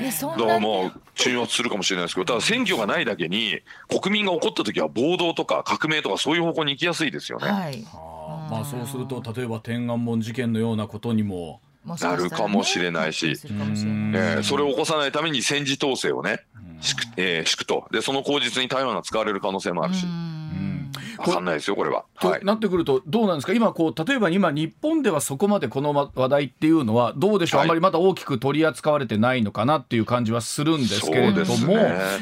[0.00, 0.36] ですよね。
[0.38, 7.48] そうもう鎮圧するかもしれないですけど、ただ選挙がないだけに国民が怒った時は暴動とか革命とかそういう方向に行きやすいですよね。
[7.48, 7.84] はい。
[7.92, 8.48] あ。
[8.48, 11.60] ーまあそうすると例えば天安門事件のようなことにも。
[12.00, 13.26] なるかもしれないし。
[13.28, 16.40] えーそれを起こさないために戦時統制をね、
[16.80, 17.86] 敷く,、えー敷くと。
[17.92, 20.75] でその口実に台湾が使われる可能性もあるし、うん
[21.24, 22.04] 分かんないですよこれは。
[22.16, 22.40] はい。
[22.40, 23.52] となってくるとどうなんですか？
[23.52, 27.66] 今こう例えば今日本ではそこまでこのま話題っていうのはどうでしょう、はい。
[27.66, 31.76] あんまりまだ大きく取り扱われてないのかなっていう感じはするんですそけれども、うですね。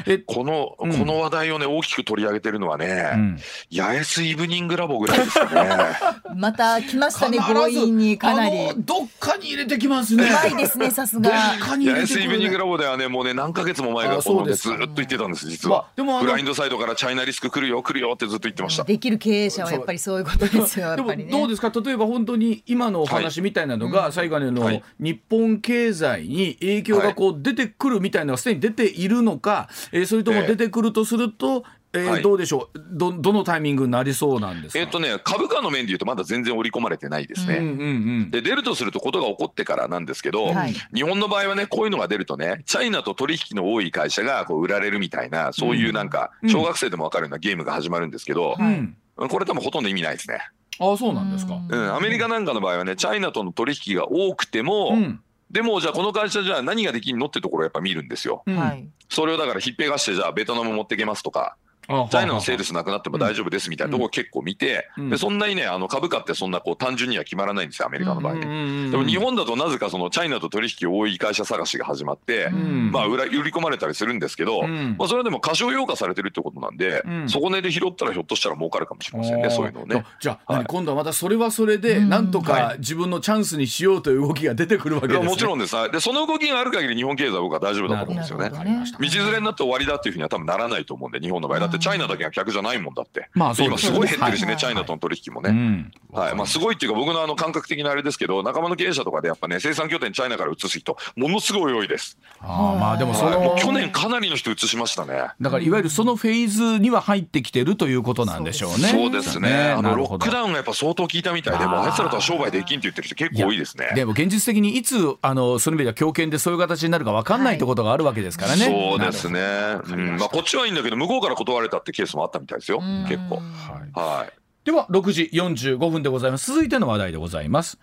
[0.07, 0.97] えこの、うん。
[0.99, 3.39] この話題をね大きく取り上げてるのはね、うん。
[3.71, 5.69] 八重洲イブニングラボぐらいですかね。
[6.35, 8.55] また来ましたね強引にかなり。
[8.77, 10.25] どっかに入れてきますね。
[10.25, 11.31] うまいですねさすが。
[11.59, 14.63] かに入八重洲イブニングラボではねもうね何ヶ月も前からあそうです。
[14.69, 15.77] このねずっと言ってたんです実は。
[15.77, 15.87] まあ。
[15.95, 18.84] でもブラインドサイドからチャイナリスク来るよ来るよってずっと言ってました。
[18.85, 21.71] できる経営者はやっぱりそういうことですよもどうですか？
[21.81, 24.83] 例えば本当に今のお話みたいなのが、最後のはい。
[24.99, 31.63] 日本経済に影響がこう出てくるみたいなのがすでに出ているのか、えーそれとも出てくるとすると、
[31.95, 32.21] えーはい。
[32.21, 32.79] どうでしょう？
[32.91, 34.79] どどのタイミングになりそうなんですか？
[34.79, 37.57] えっとね株価の面で言うとまだ全然織り込まれてないですね。
[37.57, 37.83] うんうんう
[38.27, 38.31] ん。
[38.31, 40.73] で出るとするとことが起こってからなんですけど、はい。
[40.93, 46.49] 日本の場合はねこういうのが出るとねチャイナと取引の多い会社がこう売られるみたいなそういうなんかうん。
[46.49, 48.95] 小学生でも分かるようなゲームが始まるんですけど、うん。
[49.15, 50.39] これ多分ほとんど意味ないですね。
[50.79, 51.55] ああそうなんですか。
[51.69, 55.21] うん、アメリカなんかの場合はねチャイナとの取引が多くても、うん。
[55.49, 58.43] でもじゃあこの会社じゃあ何ができるのってところをやっぱ見るんですよ。
[58.45, 58.57] うん。
[58.57, 58.85] はい。
[59.07, 65.09] それをだからひっぺがしてじゃあベトナム持ってけますとかあチャイナのセールスなくなっても大丈夫ですみたいなところを結構見て、うん。
[65.09, 68.91] でそんなにねあの株価ってそんなこう単純には決まらないんですよアメリカの場合ね。
[68.91, 72.91] でも日本だとなぜかそのチャイナと取引多い会社探しが始まって、ん。
[72.91, 74.95] まあ売り込まれたりするんですけど、うん。
[74.97, 77.29] まあそれはでも過小評価されてるってことなんで、うん。
[77.29, 80.03] 底値で拾ったらひょっとしたら儲かるかもしれませんねそういうのをね。
[80.19, 80.63] じゃあ、はい。
[80.63, 85.25] 何今度はまたそれはそれで、なんとか自分のチャンスにしようという動きが出てくるわけですね。
[85.25, 85.75] もちろんです。
[85.75, 85.91] はい。
[85.91, 88.49] でその動きがある限り日本経済は僕は大丈夫だと思うんですよね。
[88.49, 88.83] ね。
[88.99, 91.59] 道連れになって終わりだっていうふうには多分ならないと思うんで日本の場合。
[91.59, 94.57] だってチャイナだけが客じゃないもんだって、まあそう今ですごい減ってるしね、はい。
[94.57, 95.91] チャイナとの取引もね、うん。
[96.11, 96.35] はい。
[96.35, 105.29] まあ、すごいっていうか僕のあの感覚的なあれですけど仲間の経営者とかでやっぱね生産拠点チャイナから移す人ものすごい多いです、ああまあでもそはい、ものう去年かなりの人移しましたね。
[105.41, 108.87] だからいわゆるそのフェーズには入ってきてるということなんでしょうね。
[108.89, 109.71] そうですね。
[109.71, 113.91] あのロックダウンがやっぱ相当効いたみたいでもうあいつらとは商売できんって言ってる人結構多いですね。
[113.95, 118.65] でも現実的にいつあのその意味では強権でそういう形になるか分かんないってことがあるわけですからね。
[118.65, 119.39] そうですね。
[119.87, 120.17] うん。
[120.17, 122.79] まあ、こっちはいいんだけど向こうから断られたってケースもあったみたいですよ。
[123.07, 123.35] 結構。
[123.37, 123.99] はい。
[123.99, 124.33] はい。
[124.63, 126.51] では6時45分でございます。
[126.51, 127.77] 続いての話題でございます。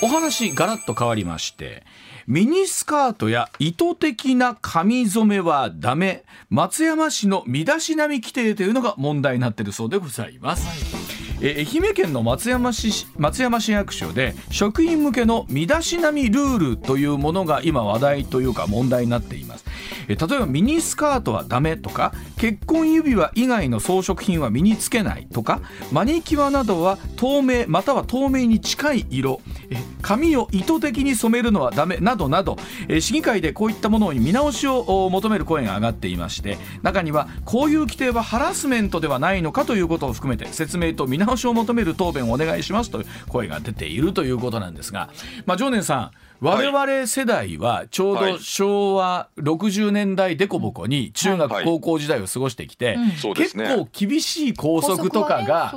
[0.00, 1.84] お話ガラッと変わりまして
[2.28, 6.24] ミニスカートや意図的な髪染めはダメ。
[6.50, 10.66] 松山市の身だしなみ規定というのが問題になっているそうでございます、
[11.40, 19.64] えー愛媛県の松山市松山市役所で職員向けの身だしなみルールというものが今話題というか問題になっています。
[20.08, 25.60] えー例えばミニスカートはダメとか結婚指輪以外の装飾品は身につけないとか
[25.92, 29.40] マニキュアなどは透明または透明に近い色。
[29.70, 32.56] えー髪を意図的に染めるのはダメなどなど
[32.88, 45.10] え市議会でこういったものに見直しを求める声が上がっていまして中にはこういう規定はハラスメントではないのかということを含めて説明と見直しを求める答弁をお願いしますという声が出ているということなんですが、
[45.46, 46.10] まあ、常念さん
[46.40, 48.38] 我々世代はちょうどはい。
[48.38, 51.64] 昭和60年代デコボコに中学はい。
[51.64, 52.96] 高校時代を過ごしてきて、
[53.34, 55.72] 結構厳しい校則とかが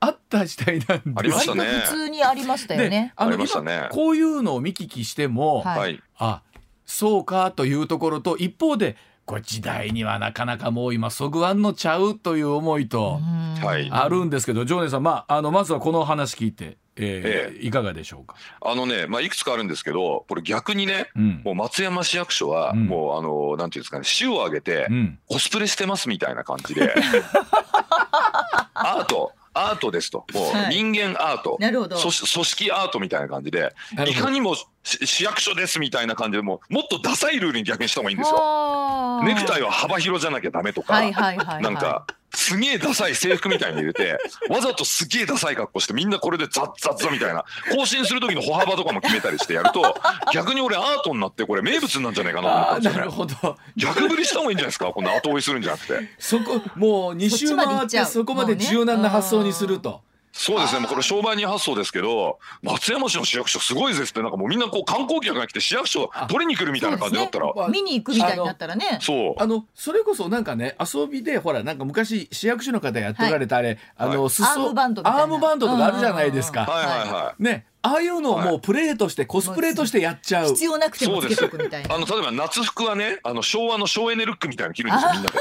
[0.00, 1.12] あった時代なんです。
[1.16, 1.60] ありましたね。
[1.64, 3.12] 割と普通にありましたよでね。
[3.16, 6.42] あの今こういうのを見聞きしても、あ
[6.84, 8.96] そうかというところと一方で
[9.28, 13.20] これ時代にはなかなかもう今そぐわんのちゃうという思いと
[13.62, 13.86] はい。
[13.92, 18.36] あるんですけど常念さん、まあ、あのまずはこの話聞いて、えーいかがでしょうか？
[18.64, 21.42] あのね、まあ、いくつかあるんですけど、これ逆にね、うん。
[21.44, 22.86] もう松山市役所は、うん。
[22.86, 25.18] もうあの、なんていうんですかね、市を挙げてう、ん。
[25.28, 26.94] コスプレしてますみたいな感じで、
[28.74, 30.66] アート、アートですと、もはい。
[30.66, 31.96] う人間アート、なるほど。
[31.98, 33.74] 組織組織アートみたいな感じで、
[34.06, 39.22] いかにもし市役所ですみたいな感じで、もうもっとダサいルールに逆にした方がいいんですよ。
[39.24, 49.94] ネクタイは幅広じゃなきゃダメとか、なんか、すげえダサい制服みたいに入れて、 わざとすげえダサい格好して、みんなこれでザッザッザみたいな、更新する時の歩幅とかも決めたりしてやると、
[50.32, 52.98] 逆に俺アートになって、これ名物になるんじゃないかなと思ったんですよね。
[52.98, 56.10] なるほど逆振りした方がいいんじゃないですか、こんな後追いするんじゃなくて。
[56.18, 60.02] そこもう2周回ってそこまで柔軟な発想にすると。
[60.38, 69.00] そうですね、もうこれ商売人発想ですけど、松山市の市役所すごいですって、なんかもうみんなこう観光客が来て市役所取りに来るみたいな感じだったら、ね見に行くみたいになったらね。
[69.02, 69.34] そう。
[69.42, 76.66] あのそれこそなんかね遊びでほらなんか昔市役所の方やっておられたあれ、あのはい裾アームバンドアームバンドとかあるじゃないですか。
[76.66, 77.42] はいはいはい。
[77.42, 80.48] ねああいうのをもうプレーとしてコスプレとしてやっちゃう。
[80.50, 81.96] 必要なくてもつけとくみたいな。
[81.96, 85.38] あの例えば夏服はねあの昭和の省エネルックみたいなの着るんですよみんなで。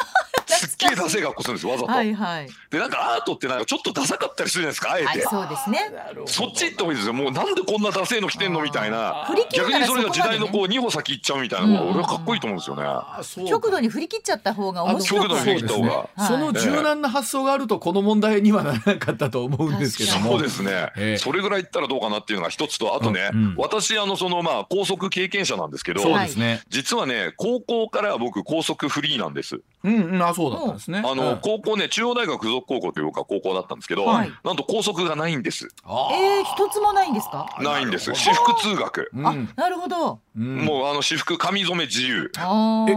[0.57, 1.91] すっげえダセえ格好するんですよわざと。
[1.91, 2.49] はいはい。
[2.69, 5.07] でなんかアートってなんかちょっとダサかったりするじゃないですかあえて。
[5.07, 5.79] はい、そうですね。
[6.25, 13.49] そっち行った方がいいですよもうなんでこんなダセえの着てんのみたいな振り切るなら逆にそれが時代のそこう二歩先行っちゃうみたいなのが俺はかっこいいと思うんですよね。
[13.49, 20.31] 極度に振り切っちゃった方が面白く極度に振り切った方がはいその柔軟な発想があるとこの問題にはならなかったと思うんですけども。
[20.31, 26.61] そうですね、ええそれぐらい言ったらどうかなっていうのが一つとあとね、うんうん私あのそのまあ高速経験者なんですけどそうですね。
[26.69, 29.61] 実はね高校から僕高速フリーなんです。
[29.83, 30.99] うんうんあそうだったんですね。
[31.05, 35.67] あの、うん高校ね中央大学附属高校というか高校だったんですけど、はいなんと高速がないんです。
[35.85, 37.47] あえー、一つもないんですか？
[37.61, 38.13] ないんです。
[38.13, 39.11] 私服通学。
[39.15, 40.19] ーうんなるほど。
[40.37, 42.31] うんもうあの私服髪染め自由。
[42.35, 42.39] え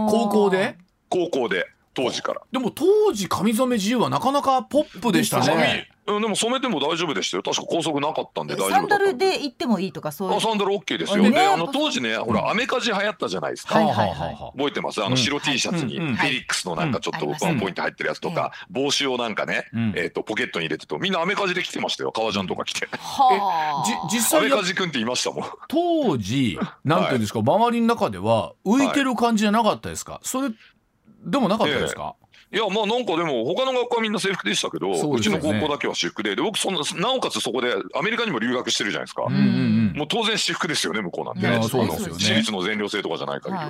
[0.09, 0.77] 高校で？
[1.09, 1.67] 高校で。
[1.93, 2.41] 当時から。
[2.51, 5.55] でも当時髪染め自由はなかなかポップでしたね。
[5.55, 5.87] ね。
[6.07, 7.43] うん、でも染めても大丈夫でしたよ。
[7.43, 10.37] 確か拘束なかったんで大丈夫だサンダルで行ってもいいとかそういう。
[10.37, 11.23] あサンダル OK ですよ。
[11.23, 13.75] ねで、あの当時ね、ほら、アメカジ流行ったじゃないですか。
[13.75, 14.35] はいはいはい。
[14.57, 15.03] 覚えてます？
[15.03, 17.35] あの白 T シャツにフェリックスのなんかちょっとうん。
[17.39, 22.11] ワンポイント入ってるやつとか、帽子をなんかねうん、えっと、ポケットに入れてと、みんなアメカジで着てましたよ。
[22.11, 22.87] 革ジャンとか着て。
[22.91, 24.07] はあ。
[24.09, 25.45] じ実際やアメカジ君っていましたもん。
[25.67, 30.49] 当時なんていうんですか、周りの中では浮いてる感じじゃなかったですか、それ
[31.23, 32.15] でもなかったですか、
[32.53, 39.23] いや、まあなんかでも、他の学校はみんな制服でしたけど、うちの高校だけは私服で、で僕そんな、なおかつそこでアメリカにも留学してるじゃないですか。
[39.93, 41.41] もう当然私服ですよね、向こうなんて。
[42.09, 42.19] ね。
[42.19, 43.67] 私立の全寮制とかじゃない限りは。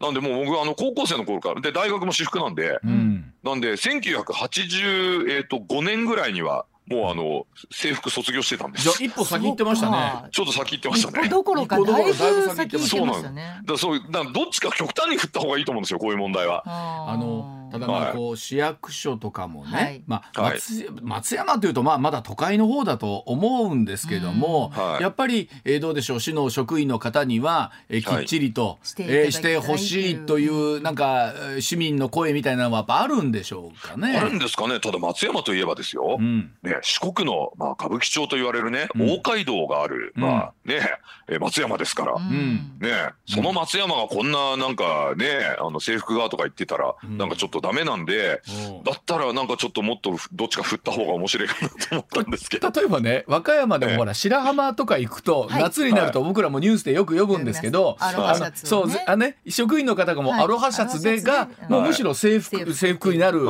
[0.00, 3.32] なんでもう僕、あの、高校生の頃から、で、大学も私服なんで、うん。
[3.42, 8.84] なんで、1985、えっと、5年ぐらいには、もうあの、制服卒業してたんです。
[8.84, 11.26] じゃあ一歩先行ってましたねちょっと先行ってましたね。
[11.26, 16.62] 一歩どころかだいぶぶ先行ってましたねだからそう、だからどっちか極端に振った方がいいと思うんですよ、こういう問題は。
[16.66, 20.02] ああのただまあこう市役所とかもね、はい。
[20.06, 20.54] まあはい。
[20.54, 25.02] 松松山というとまあまだ都会の方だと思うんですけども、うんはい。
[25.02, 28.24] やっぱり、えーどうでしょう市の職員の方には、えーきはい。
[28.24, 34.16] っちりと、してえーしてほしいというなんかえー市民の声みたいなのはやっぱあるんでしょうかね。
[34.16, 36.50] あるんですかね、ただ松山といえばですよ、うん。
[36.62, 39.10] ね、四国の、まあ、歌舞伎町と言われるね、うん。
[39.10, 40.22] 大街道がある、うん。
[40.22, 40.80] まあね、
[41.28, 42.18] えー松山ですから。
[42.18, 45.26] ね、その松山がこんななんかね
[45.58, 47.18] あの制服がとか言ってたら、うん。
[47.18, 48.84] なんかちょっとダメなんで、うん。
[48.84, 52.70] だったらなんかちょっともっとどっちか振った方が面白いかなと思ったんですけど。
[52.74, 55.62] 例えばね和歌山でもほら白浜とか行くと、はい。
[55.62, 60.44] 夏になると僕らもニュースでよく読むんですけど、アロハシャツそうあね職員の方がもうはい。
[60.44, 63.40] アロハシャツでが、アロハシャツでもうむしろ制服、はい制服になる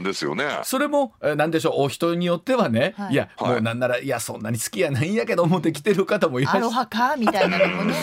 [0.00, 0.24] んです。
[0.24, 0.44] よね。
[0.64, 3.12] それもえーなんでしょうお人によってはね、はい。
[3.12, 3.52] い、や、はい。
[3.52, 7.94] もうなんならいやそんなに好きやないんやけど思って来てる方もいらっしゃるアロハかみたいなのもね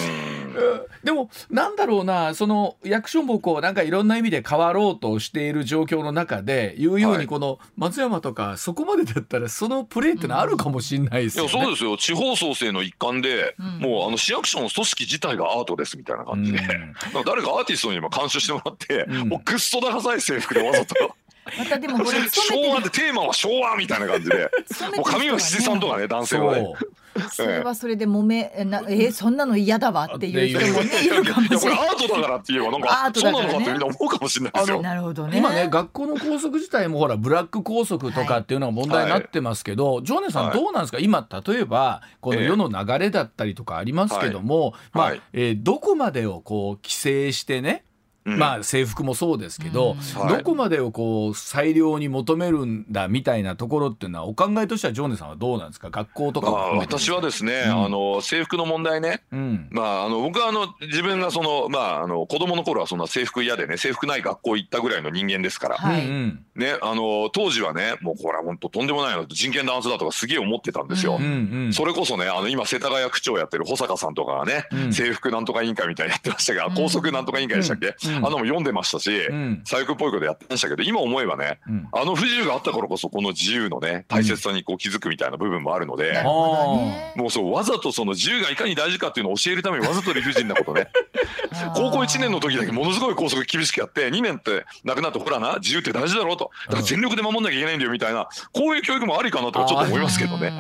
[1.04, 7.22] でもなんだろうなその役所もこうなんかいろんな意味で変わろうとしている状況の中で言うようはい。
[7.22, 11.54] にこの松山とかそこまでだったらそのプレーってのはあるかもしれないですいよね。
[11.54, 11.98] やそうですよ。
[11.98, 13.80] 地方創生の一環で、うん。
[13.80, 17.24] もうあの市役所の組織自体がアートですみたいな感じで、うん。
[17.26, 19.30] 誰かアーティストに今監修してもらって、うん。
[19.30, 21.16] もうくっそ高さい制服でわざと。
[21.58, 24.50] またでもこれ昭和てでテーマは昭和みたいな感じで。
[24.96, 26.74] もう髪は七三とかね男性はね。
[27.32, 31.88] それはそれで揉めえなえそんなの嫌だわっていう人もねいるかもしれない。
[31.90, 33.60] ートだからって言えばなんアかートそうなだからね。
[33.60, 34.82] のかってみんな思うかもしれないですよ。
[34.82, 35.38] なるほどね。
[35.38, 40.54] 今ね学校の校則自体もほらブラック校則とかっていうのが問題になってますけど、常念さんはい。
[40.60, 41.00] どうなんですか？
[41.00, 45.22] 今例えばこの世の流れだったりとかありますけども、まあ、はい。
[45.34, 47.93] えーどこまでをこう規制してね、うん
[48.26, 50.28] まあ制服もそうですけど、うん。
[50.28, 55.90] どこまでをこう裁量に求めるんだみたいなところっていうのはお考えとしては常念さんはどうなんですか？
[55.90, 57.86] 学校とか私はですね、うん。
[57.86, 59.22] あの制服の問題ね。
[59.32, 59.68] うん。
[59.72, 71.18] まあ、あの僕はあの自分がその、まあ、あの子供の頃はそんな制服嫌でね制服ない学校行ったぐらいの人間ですから、ね、あの当時はねもうこれは本当とんでもないの人権弾圧だとかすげえ思ってたんですよ。
[71.20, 71.26] ううん
[71.66, 71.74] うん。
[71.74, 74.94] それこそねあの今世田谷区長やってる保坂さんとかがね、うん。
[74.94, 76.76] 制服なんとか委員会みたいにやってましたが、うん。
[76.76, 79.62] 高速なんとか委員会でしたっけ、あのも読んでましたし、うん。
[79.66, 81.88] 左翼っぽいことやってましたけど今思えばねうん。
[81.92, 86.22] あの不自由があったからこそこの自由のね大切さにこう気づくみたいな部分もあるので。
[86.24, 90.88] もうそうわざとその自由がいかに大事かっていうのを教えるためにわざと理不尽なことね。
[91.76, 96.52] 高校1年の時だけものすごい校則厳しくやって2年ってなくなってほらな自由って大事だろうと。
[96.68, 100.52] だから全力で守んなきゃいけないんだよみたいなこういう教育もありかなとかちょっと思いますけどね。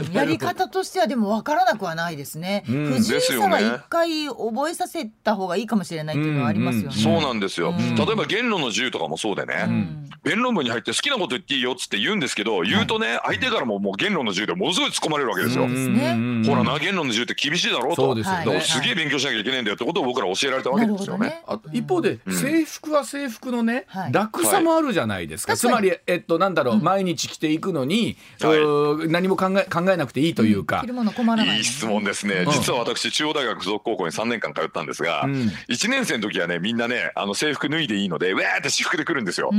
[0.00, 0.06] うん。
[0.06, 2.64] うんうんやり方としてはでも分からなくはないですね。
[2.68, 2.86] うん。
[2.86, 3.76] 不自由さはですよね。
[3.76, 6.96] 一回覚えさせた方がいいかもしれないっていうのはありますよね。
[6.96, 7.94] そうなんですよ、うん。
[7.96, 15.66] 例えば言論の自由とかもそうでね、うん弁論部に入って好きなこと言っていいよっつって言うんですけど言うとね相手からももう言論の自由でものすごい突っ込まれるわけですよ。
[15.66, 18.06] ほらな言論の自由って厳しいだろうと。
[18.06, 18.44] そうですよね。
[18.46, 21.42] だからすげえ勉強しなきゃいけないんだよってことを僕ら教えられたわけですよね。
[21.46, 22.34] あと一方でうん。
[22.34, 24.12] 制服は制服のね、はい。
[24.12, 30.80] 楽さもあるじゃないですか、はいつまり、えっと、なんだろう、毎日着ていくのに、何も考え考えなくていいというか。
[30.82, 31.58] 着、るもの困らない。
[31.58, 32.50] いい質問ですね、うん。
[32.50, 35.52] 実は私中央大学附属高校に3年間通ったんですが、うん。
[35.68, 39.50] 1年生の時はねみんなねあの制服脱いでいいのでウェーって私服で来るんですよ、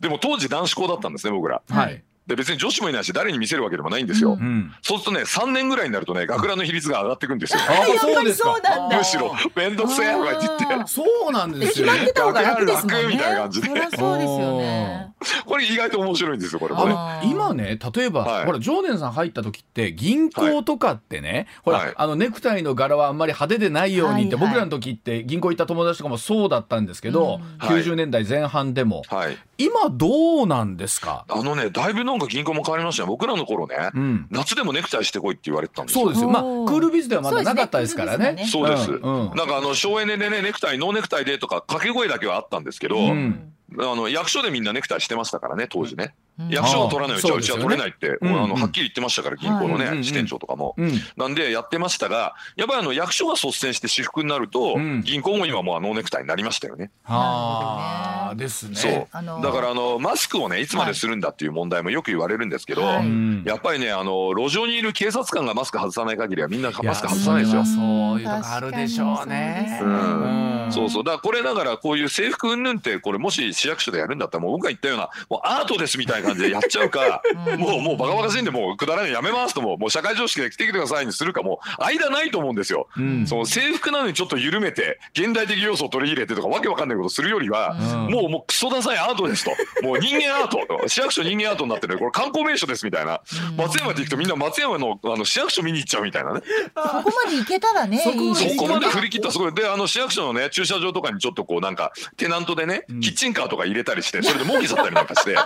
[0.00, 1.62] でも当時男子校だったんですね僕ら。
[1.68, 4.40] はい、で別に女子もいないし誰に見せるわけでもないんですよ、うん。
[4.40, 7.60] うん、そうするとね3年ぐらいになるとね学ランの比率が上がっていくんですよ。
[7.68, 8.52] あやっぱりそうですか。
[8.54, 8.98] そうなんだ。
[8.98, 10.66] むしろ面倒くせえとか言って。
[10.86, 13.02] そうなんでです決よねまってた方が楽ですもんね。
[13.02, 13.68] 楽みたいな感じで。
[13.68, 15.12] そりゃそうですよね。
[15.46, 16.94] これ意外と面白いんですよこれもね。
[16.96, 18.46] あの今ね例えば、はい。
[18.46, 24.44] ほら常念さん入った時って銀行とかってね、ほら、はいあのネクタイの柄はあんまり派手でないようにって、はい。
[24.44, 27.58] はい僕らの時って銀行行った友達とかもそうだったんですけど、うん。
[27.58, 27.82] はい。
[27.82, 29.36] 90年代前半でも、はい。
[29.58, 33.08] 今どうなんですか、あのねだいぶなんか銀行も変わりましたよ。
[33.08, 36.04] 僕らの頃ね、うん、夏でもネクタイしてこいって言われてたんですよ。
[36.06, 36.30] そうですよ。
[36.30, 38.46] まあクおーールビズではまだなかったですからね。
[38.50, 39.36] そうです、うんうん。
[39.36, 43.52] なんかあの省エネでねネクタイノーネクタイでとか掛け声だけはあったんですけど、うん。
[43.78, 50.92] あの役所でみんなネクタイしてましたからね当時ね、うん役所が取らないうちはうちは取れないって、うんあのはっきり言ってましたから銀行のね、はい支店長とかも、うん。
[51.16, 55.00] なんでやってましたがやっぱりあの役所が率先して私服になると、うん。
[55.02, 56.90] 銀行も今もうノーネクタイになりましたよね。
[57.04, 58.76] はあですね。
[58.76, 59.08] そう。
[59.10, 67.60] あのだからあのマスクをねいつまでするんだっていう問題もよく言われるんですけど、やっぱりねあの路上にいる警察官がマスク外さない限りはみんなマスク外さないですよ。
[67.60, 67.66] や。
[67.66, 69.80] そういうとこあるでしょうね。
[69.82, 70.68] うん。
[70.70, 71.04] そうそう。
[71.04, 77.22] だからこれだからこういう制服云々ってこれもし市役所でやるんだったらもう僕が言ったようなもうアートですみたいな感じでやっちゃうか
[77.58, 82.88] もうもうバカバカしいんでもうくだらないのやめますとももう社会常識で来てきてくださいにするかもう間ないと思うんですよ。
[82.96, 83.26] うん。
[83.26, 88.12] その制服なのにちょっと緩めて現代的要素を取り入れてとかわけわかんないことするよりは、うん。
[88.12, 89.50] もうもうクソダサいアートですと。
[89.82, 90.88] もう人間アート。
[90.88, 91.98] 市役所人間アートになってる。
[91.98, 93.20] これ観光名所ですみたいな。
[93.56, 96.40] 松山で行くとみんな松山のあの市役所見に行っちゃうみたいなね。
[96.74, 99.54] そこまで行けたらねそこまでいいですよそこまでね振り切ったらすごい。
[99.54, 105.36] であの市役所のね駐車場とかにちょっとこうなんかテナントでね、キッチンカーとか入れたりしてそれで儲けちゃったりなんかして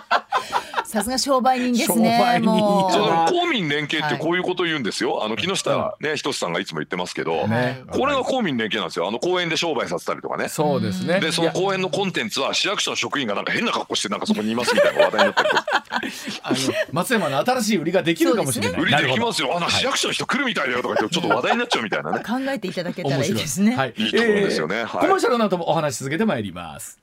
[0.85, 2.51] さすが商売人です商売ね人。
[2.51, 2.93] もう。
[2.93, 5.25] そうあー公民連携ってこういうことを言うんですよ。
[5.25, 7.83] あの木下ね仁さんがいつも言ってますけど、ね。
[7.91, 9.09] これが公民連携なんですよ。
[9.09, 10.49] あの公園で商売させたりとかね。
[10.49, 11.21] そうですね。
[11.21, 15.51] でその公園のコンテンツは市役所の職員がなんか変な格好してなんかそこにいますみたいな話題になってる。
[16.43, 16.57] あの
[16.93, 18.81] 松山の新しい売りができるかもしれない。
[18.81, 19.49] 売りできますよ。
[19.49, 22.19] よあの市役所の人来るみたいだよとか言ってちょっと話題になっちゃうみたいなね。
[22.21, 23.77] 考えていただけたらいいですね。
[23.77, 24.85] はい、いいところですよね。
[24.85, 25.01] はい。
[25.01, 26.99] コマーシャルの後もお話し続けてまいります。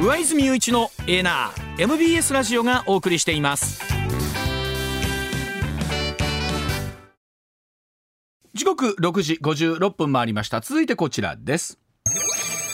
[0.00, 3.80] 上泉雄一のエナー MBS ラジオがお送りしています。
[8.54, 10.60] 時刻6時56分回りました。
[10.60, 11.78] 続いてこちらです。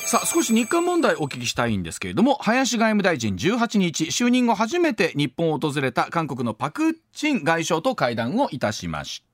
[0.07, 9.30] さあ少し日韓問題お聞きしたいんですけれども林外務大臣18日就任後初めて日本を訪れた韓国のパク・チン外相と会談をいたしました。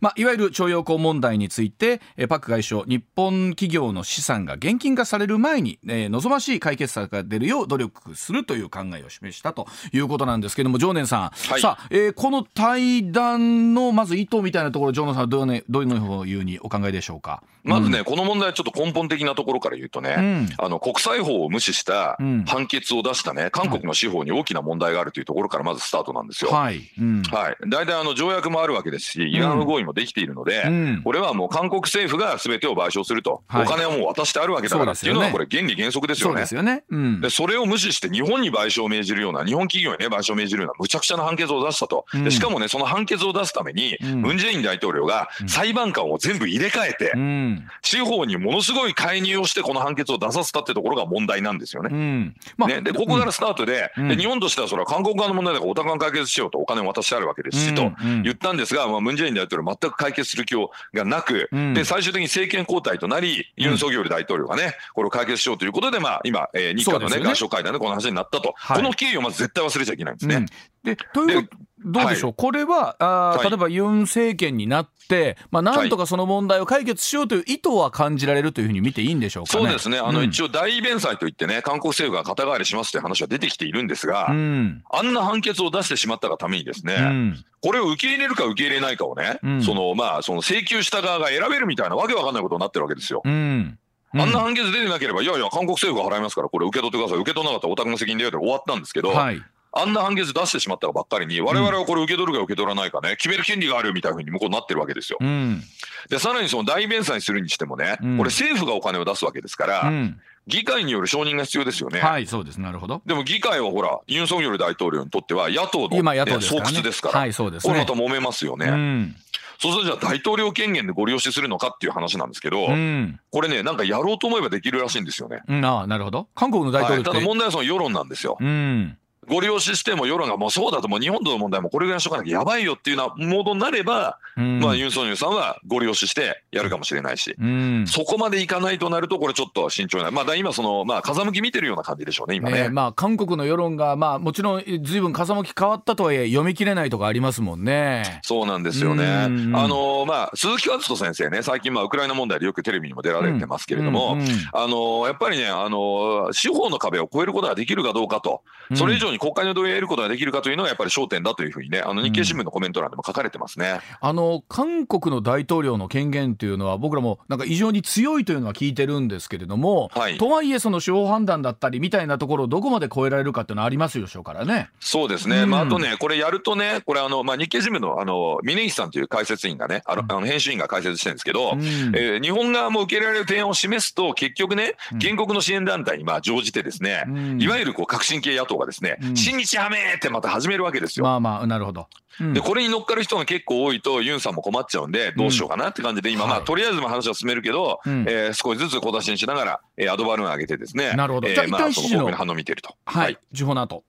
[0.00, 11.60] まあ、いわゆる徴用工問題についてえパク外相日本企業の資産が現金化される前に、えー望ましい解決策が出るよう努力するという考えを示したということなんですけれども常念さん、はい。
[11.60, 17.42] さあ、えーこの対談のまず意図みたいなところ常念さんはどう,、ね、どういうふうにお考えでしょうか？
[17.64, 20.48] まずね、この問題はちょっと根本的なところから言うとね、うん。
[20.58, 22.44] あの国際法を無視したうん。
[22.44, 26.50] 判決を出したね、韓国の司法に大きな問題があるというところからまずスタートなんですよ。
[26.50, 27.22] はい、うん。
[27.22, 31.02] はい、大体あの条約もあるわけですし、イラン合意もできているので、うん。
[31.04, 33.62] これはもう韓国政府が全てを賠償すると、はい。
[33.64, 34.92] お金はもう渡してあるわけだから。
[34.92, 36.46] っていうのは、これ、原理原則ですよね。
[36.46, 37.20] そうでね、うん。
[37.20, 42.24] でそれを無視して日本に賠償を命じるような日本企業にね賠償を命じるようなむちゃくちゃな判決を出したと、うん。
[42.24, 44.22] でしかもねその判決を出すために、うん。
[44.22, 47.66] ムン・ジェイン大統領が裁判官を全部入れ替えて、うん。
[47.82, 51.90] 司法にものすごい介入をしてこの判決を出させたってところが問題なんですよね。
[51.92, 52.36] うん。
[52.56, 54.08] まあね、でここからスタートで,、うん。
[54.08, 60.54] で日本としてはそれは韓国側の問題だからお互いに解決しようとお金を渡してあるわけですし、と言ったんですが、まあ、ムン・ジェイン大統領は全く解決する気
[60.94, 61.74] がなく、うん。
[61.74, 67.22] で最終的に政権交代となり、ユン・ソギョル大統領がねこれを解決しようということで、まあ、今、えー日韓の、ねね。
[67.24, 68.76] 外相会談でこの話になったと、はい。
[68.76, 70.36] この経緯をまず絶対忘れちゃいけないんですね。
[70.36, 70.46] うん。
[70.84, 71.48] でという
[71.84, 79.64] どうでしょう、これはあ例えばユン政権になって、まあ、なんとかその問題を解決しようという意図は感じられるというふうに見ていいんでしょうかね。
[79.64, 79.98] そうですね。
[79.98, 80.26] あの、うん。
[80.26, 84.82] 一応大弁済といってね韓国政府が肩代わりしますという話は出てきているんですが、うん。
[84.90, 87.44] あんな判決を出してしまったがためにですね、うん。
[87.60, 89.62] これを受け入れるか受け入れないかをね、うん。
[89.62, 93.22] そのまあその請求した側が選べるみたいなわけわかんないことになってるわけですよ。
[93.24, 93.78] うん。
[94.14, 99.42] あんな判決出てなければ、いやいや、韓国政府が払いますから、これ受け取ってください、受け取らなかったらお宅の責任でよって終わったんですけど、はい
[99.72, 105.18] あんな判決出してしまったがばっかりに、我々はこれ受け取るか受け取らないかね、決める権利があるみたいなふうに向こうになってるわけですよ。
[105.20, 105.62] うん
[106.08, 112.00] で、さらにその大弁済にするにしてもね、うんこれ政府がお金を出すわけですから、うん議会による承認が必要ですよね。
[112.00, 113.02] はいそうですなるほど。
[113.04, 116.70] でも議会はほら、ユン・ソンニョル大統領にとっては野党の、今野ね党ですからね。
[116.70, 117.92] 巣窟ですから、はいそうですねこれまた。
[117.92, 118.66] 揉めますよね。
[118.66, 119.16] うん
[119.60, 125.42] そうするとじゃあ大統領権限でご利用しするのかっていう話なんですけど、うんこれね、なんかやろうと思えばできるらしいんですよね。
[125.48, 128.38] うんああなるほど韓国の大統はい、ただ問題はその世論なんですよ。
[128.40, 128.96] うん
[129.28, 142.62] ご利用ししても世論がもうそうだともう日本との問題もこれぐらいにしとかなきゃやばいよっていうようなモードになれば、うんまあユン・ソンニョルさんはご利用ししてやるかもしれないし、うんそこまでいかないとなるとこれちょっと慎重なまあだ今そのまあ風向き見てるような感じでしょうね今ね。
[142.62, 148.20] ねまあ、韓国の世論が、まあ、もちろんずいぶん風向き変わったとはいえ読み切れないとかありますもんね。
[148.22, 149.26] そうなんですよね。
[149.28, 154.16] うんあのまあ鈴木和人先生ね最近まあウクライナ問題でよくテレビにも出られてますけれども、
[154.52, 158.42] あのやっぱりねあの司法の壁を越えることができるかどうかと、
[158.74, 163.80] それ以上にに国会の同意を得ることができるかというのがやっぱり焦点だというふうにね、あの日経新聞のコメント欄でも書かれてますね。
[164.00, 170.18] あの韓国の大統領の権限というのは僕らもなんか異常に強いというのは聞いてるんですけれども、はい。
[170.18, 174.70] とはいえその司法判断だったりみたいなところをどこまで超えられるかっていうのはありますでしょうからね。
[174.80, 175.50] そうですね、うん。
[175.50, 181.60] まあ、あとね、これやるとね、これあの、まあ、日経新聞のあの峯岸さんという解説員がね、あのあの編集員が解説してるんですけど、うん。
[181.96, 187.42] えー日本側も受け入れられる提案を示すと、結局ね、原告の支援団体にまあ乗じて、ですね、うん。
[187.42, 191.04] いわゆるこう革新系野党がですね、うん新日ハメーってまた始めるわけですよ。
[191.04, 191.86] まあまあなるほど。
[192.20, 192.32] うん。
[192.34, 196.44] でこれに乗っかる人が結構多いとユンさんも困っちゃうんでどうしようかなって感じで今、まあはい。
[196.44, 198.04] とりあえずまあ話は進めるけど、うん。
[198.08, 201.28] えー少しずつ小出しにしながら、えーアドバルーン上げてですねなるほど。
[201.28, 202.74] えーまあその指示の反応を見てると。
[202.84, 203.84] はい、時報の後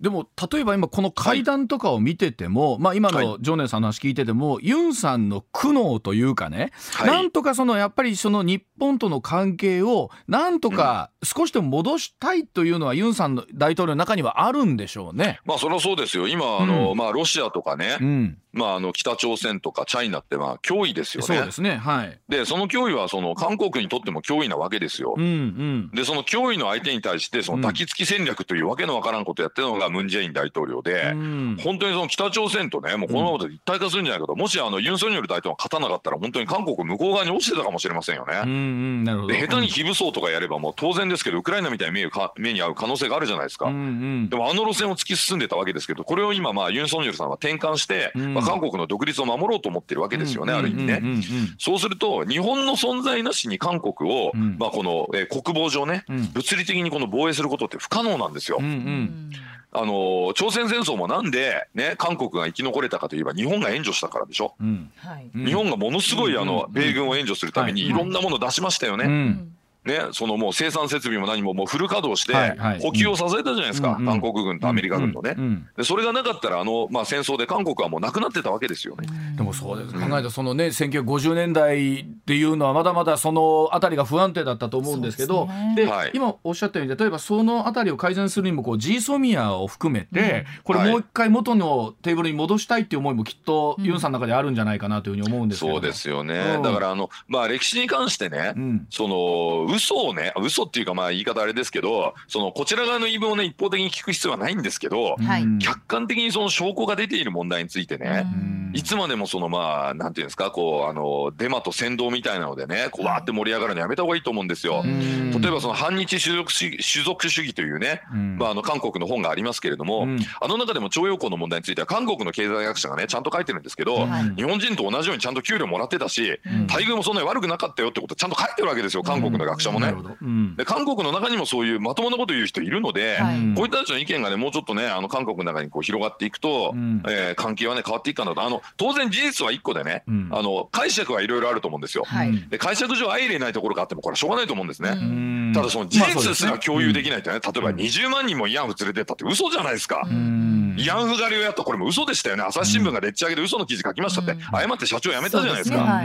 [0.00, 7.06] でも例えば今この会談とかを見てても、まあ今の常念さんの話聞いてても、ユンさんの苦悩というかね、はい。
[7.06, 15.40] なんとかそのやっぱりその日本との関係をなんとか少しでも戻したいというのはユンさんの大統領の中にはあるんでしょうね。
[15.44, 16.28] まあそりゃそうですよ。
[16.28, 16.96] 今あの、うん。
[16.96, 21.52] まあロシアとかね、うん、まああの北朝鮮とかチャイナってまあ脅威ですよねそうで。
[21.52, 21.76] すね。
[21.76, 22.18] はい。
[22.28, 25.24] でその脅威はその韓国にとっても脅威なわけですようん。
[25.24, 25.90] うん。
[25.92, 38.40] でその脅威の相手に対してその抱きつき戦略というわけのわからんことをやってるのがムン・ジェイン大統領で、うん本当にその北朝鮮とねもうこのままで一体化するんじゃないかと、もしあのユン・ソンニョル大統領が勝たなかったら本当に韓国向こう側に落ちてたかもしれませんよね。
[38.44, 39.32] うんうんなるほど。
[39.32, 43.66] で下手に非武装とかやればもう当然ですけどウクライナみたいに目にか目に遭う可能性があるじゃないですか。
[43.66, 51.00] うんうんでもあの路線を突き進んでたわけですけどこれを今まあユン・ソンニョルさんは転換して、うんまあ、韓国の独立を守ろうと思ってるわけですよね、ある意味ね。
[51.02, 51.06] うん。
[51.06, 51.14] うん。
[51.14, 51.22] うん。
[51.58, 54.56] そうすると日本の存在なしに韓国を、うん。
[54.58, 56.32] まあ、この、えー国防上ね、うん。
[56.32, 58.58] 物理的にこの防衛することって不可能なんですよ。
[58.60, 59.30] うんうん。
[59.72, 64.54] あのー朝鮮戦争もなんで、ね、韓国が生き残れたかといえば日本が援助したからでしょ。
[64.60, 64.90] うん。
[64.96, 65.30] はい。
[65.34, 65.46] うん。
[65.46, 66.72] 日本がものすごいあのうん。
[66.72, 67.90] 米軍を援助するためにはい。
[67.90, 69.04] いろんなもの出しましたよね。
[69.04, 69.52] うん
[69.84, 72.34] ね、そのもう生産設備も何ももうフル稼働して
[72.80, 75.34] 補給を支えたじゃないですか、うん韓国軍とアメリカ軍のね。
[75.36, 75.68] うんうん。
[75.76, 79.06] でそれがなかったらあの、まあ、戦争で韓国はもうなくなってたわけですよね。
[79.36, 85.74] でもそうです、考えたらそのね1950年代っていうのはまだまだそのあたりが不安定だったと思うんですけどですね。
[85.76, 86.10] で、はい。
[86.14, 95.72] 今おっしゃったように例えばそのあたりを改善するにもこう G ソミアを含めて、これはいもう一回元のテーブルに戻したいっていう思いもきっとユンさんの中であるんじゃないかなというふうに思うんですけど。
[95.74, 96.62] そうですよね、うん。
[96.62, 98.86] だからあの、まあ、歴史に関してね、うん。
[98.90, 105.16] その嘘をね嘘っていうかまあ言い方あれですけどそのこちら側の言い分をね一方的に聞く必要はないんですけど、
[105.60, 108.72] 客観的にその証拠が出ている問題についてね、うん。
[108.72, 114.82] いつまでもそのまあなんていうんですかこうあのデマと扇動みたいなのでねこうわーって盛り上がるのやめた方がいいと思うんですよ。
[114.84, 115.30] うん。
[115.30, 118.36] 例えばその反日種族主義種族主義というね、うん。
[118.38, 120.18] まあ、あの韓国の本がありますけれども、うん。
[120.40, 124.34] あの中でも徴用工の問題については韓国の経済学者がねちゃんと書いてるんですけど、はい。
[124.36, 126.66] 日本人と同じようにちゃんと給料もらってたし、ん。
[126.66, 129.86] 待遇もそんなに悪くなかったよってことちゃんと書いてるわけですよ韓国の学者もね。
[129.86, 130.56] なるほど、うん。
[130.56, 133.54] で韓国の中にもそういうまともなこと言う人いるので、はい。
[133.54, 137.02] こういった人の意見がねもうちょっとねあの韓国の中にこう広がっていくと、うん。
[137.08, 138.42] えー関係はね変わっていくかなと。
[138.42, 140.28] あの当然事実は一個でね、うん。
[140.32, 142.04] あの解釈はいろいろあると思うんですよ。
[142.04, 142.48] はい。
[142.48, 144.90] で解釈上相入れないところがあってもこれはしょうがないと思うんですね。
[144.90, 145.52] うん。
[145.54, 150.06] ただその事実ですねら共有できないとね、例えば20万人も慰安婦連れてったって嘘じゃないですか。
[150.08, 151.62] うん慰安婦狩りをやった。
[151.62, 152.42] これも嘘でしたよね。
[152.42, 154.56] 朝日新聞がでっち上げで嘘の記事書きましたって、うん。
[154.56, 156.02] 誤って社長辞めたじゃないですか。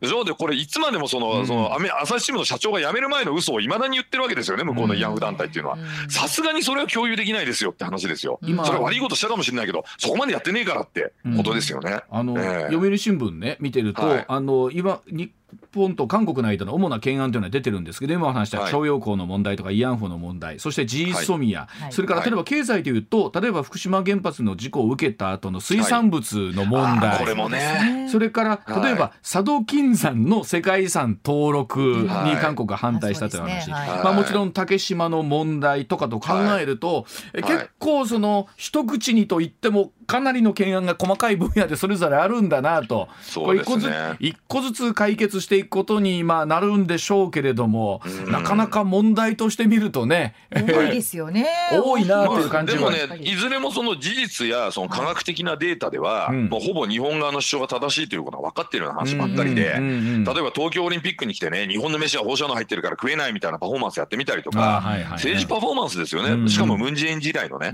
[0.00, 1.46] でしょでこれいつまでもその,、うん。
[1.46, 5.76] その朝日新聞の社長が辞める前の嘘をいまだに言ってるわけですよね向こうの慰安婦団体っていうのは。
[5.76, 6.10] うん。
[6.10, 8.38] さすがにそれは共有できないですよって話ですよ。
[8.42, 8.64] 今。
[8.64, 12.02] それは悪いことしたかもしれないけどそこまでやってねえからってことですよね。
[12.10, 12.72] あの、ええ。
[12.72, 14.24] 読売新聞ね見てると、はい。
[14.26, 15.32] あの今日
[15.74, 18.72] 本と韓国の間の主な懸案というのは出てるんですけど今お話したはい。
[18.72, 21.82] 徴用工の問題とか慰安婦の問題そしてジーソミア、はい。
[21.84, 21.92] はい。
[21.92, 28.08] それから例えば経済というと例えば福島原発の事故を受けた後の水産物の問題、これもね。
[28.10, 28.84] それからはい。
[28.84, 32.36] 例えば佐渡金山の世界遺産登録にはい。
[32.36, 33.74] 韓国が反対したという話、あそうですね。
[33.74, 34.04] はい。
[34.04, 37.52] まあ、もちろん竹島の問題とかと考えると、えはい。
[37.52, 43.74] 結構その一口にと言ってもかなりの懸案が細かい分野でそれぞれあるんだなと、そうですね。
[43.74, 48.32] これ一個ずつ一個ずつ解決していくことにまあなるんでしょうけれども、うん。
[48.32, 51.46] なかなか問題として見るとね、多いですよね。
[51.72, 52.90] 多いなというまあ、感じは。
[52.92, 56.46] でもね、いずれもその事実やその科学的なデータでは、うん。
[56.46, 59.74] もうほぼ日本側の主張が正しいということが分かっているような話ばっかりで、例え
[60.22, 65.12] ば東京オリンピックに来てね、日本の飯は放射能入ってるから食えないみたいなパフォーマンスやってみたりとか、はいはいはい。
[65.12, 66.48] 政治パフォーマンスですよね、うん。
[66.48, 67.72] しかもムン・ジェイン時代のね。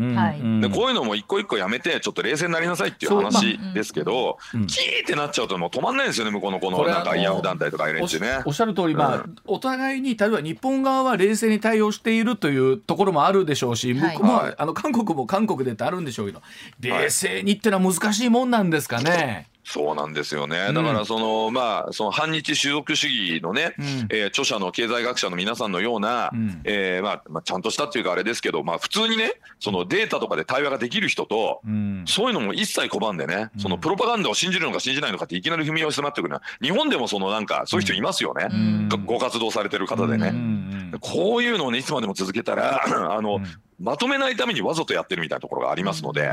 [0.60, 8.00] でこういうのも一個一個やめてちょっと冷静になりなさいっていう話ですけど、うんキーってなっちゃうともう止まんないですよね向こうのこのなんか慰安婦団体とかね。
[8.00, 14.16] おっしゃる通り、まあうお互いに例えば日本側は冷静に対応しているというところもあるでしょうし、はい。
[14.16, 14.54] 向こうもはい。
[14.56, 16.42] あの韓国も韓国でってあるんでしょうけど
[16.80, 19.48] 冷静にってのは難しいもんなんですかね？
[19.64, 20.72] そうなんですよね。
[20.72, 23.84] だからその、まあその反日種族主義のね、うん。
[24.10, 26.60] えー著者の経済学者の皆さんのような、うん。
[26.64, 31.60] えーまあまあちゃんとしたっていうかあれですけど、まあ普通にね、そのデータとかで対話ができる人と。
[31.66, 32.04] うん。
[32.06, 38.88] そういうのも一切拒んでね、そのプロパガンダを信じるのか信じないのかっていきなり踏み寄せまってくるのは、日本でもそのなんかそういう人いますよね、ん。
[38.88, 40.32] ごご活動されてる方でね。
[41.00, 42.82] こういうのをね、いつまでも続けたら、
[43.14, 43.44] あの、うん
[43.80, 46.28] まとめないためにわざとやってるみたいなところがありますので、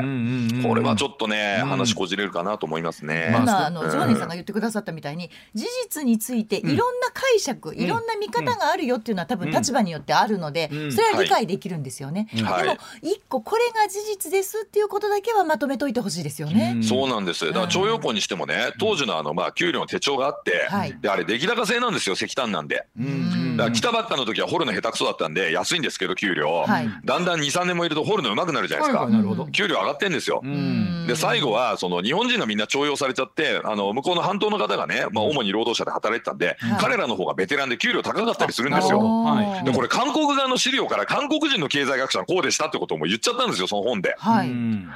[0.68, 1.70] これはちょっとね、うん。
[1.70, 3.30] 話こじれるかなと思いますね。
[3.32, 3.89] まあ今あのうん。
[3.89, 10.91] ジョーニーさんが言ってくださったみたいに事実についていろんな解釈、いろんな見方があるよっていうのは多分立場によってあるので、うん。
[10.91, 12.43] それは理解できるんですよね、うん。
[12.43, 12.64] はい。
[12.64, 16.84] でも一個これが事実ですっていうことだけはまとめといてほしいですよね、うん。
[16.84, 17.45] そうなんです。
[17.45, 20.98] だから徴用工にしてもね、当時のあのまあ給料の手帳があって、はい。
[21.00, 22.86] であれ出来高制なんですよ石炭なんで。
[23.00, 26.89] うんだから来たばっかの時は掘るの下手くそだったんで安いんですけど給料、はい。
[27.03, 29.47] だんだん23年もいると掘るの上手くなるじゃないですか、はいはいなるほど。
[29.47, 30.41] 給料上がってんですよ。
[30.43, 31.05] うん。
[31.08, 36.80] で最後はその日本人がみんな徴用されちゃってあの向こうの半島の方がね、まあ、主に労働者で働いてたんで、はい。
[36.80, 38.99] 彼らの方がベテランで給料高かったりするんですよ。
[38.99, 39.66] どはい。
[39.66, 44.16] でこれ韓国側の資料から韓国人の経済学者はこうでしたってことも言っちゃったんですよその本で。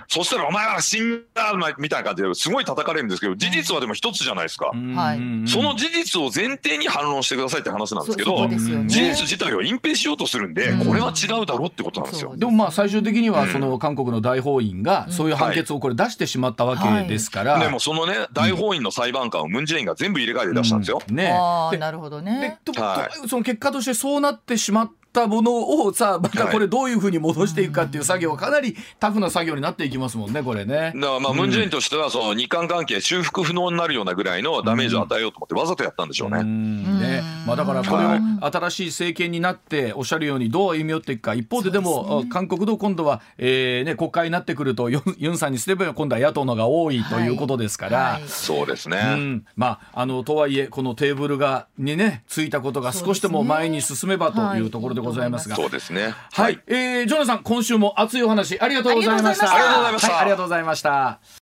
[0.08, 4.72] そしたらお前は死んだみたいな感じですごい叩かれるんですけど事実はでも一つじゃないですか。
[4.74, 8.90] その事実を前提に反論してくださいって話なんですけそそどこですよね。
[8.90, 10.86] 事実自体を隠蔽しようとするんでうん。
[10.86, 12.36] これは違うだろうってことなんですよ。
[12.36, 13.50] でもまあ最終的にはうん。
[13.52, 21.02] その韓国の大法院がそういう判決をこれ出してしまったわけですから、でもそのね大法院の裁判官をムン・ジェインが全部入れ替えて出したんですよ。
[21.08, 21.16] うん。
[21.16, 21.24] ね。
[21.24, 30.94] でああなるほどでねとはとその結果としてそうなってしまったものをさまたこれどういうふうに戻していくかっていう作業はかなりタフな作業になっていきますもんねこれね。
[30.96, 36.42] だからまあムン・ジェインとしてはその日韓関係修復不能になるようなぐらいのダメージを与えようと思ってわざとやったんでしょううね。
[36.42, 37.00] ん。
[37.00, 37.48] ねうん。
[37.48, 47.98] まあ、だからこれをはい新しい政権になっておっしゃるようにどう歩み寄っていくか一方ででも韓国と今度は、えーね、国会になってくるとユンユンさんにすれば今度は野党のが多いということですから。
[48.14, 48.28] はい。
[48.28, 48.98] そうですね。
[48.98, 55.56] うん、まああのとはいえこのテーブルがにねついたことが少しでも前に進めばというところでございますが。
[55.56, 56.14] そうですね。
[56.34, 59.54] はい、えージョナさん今週も熱いお話ありがとうございました。
[59.54, 61.20] ありがとうございましたはいありがとうございました。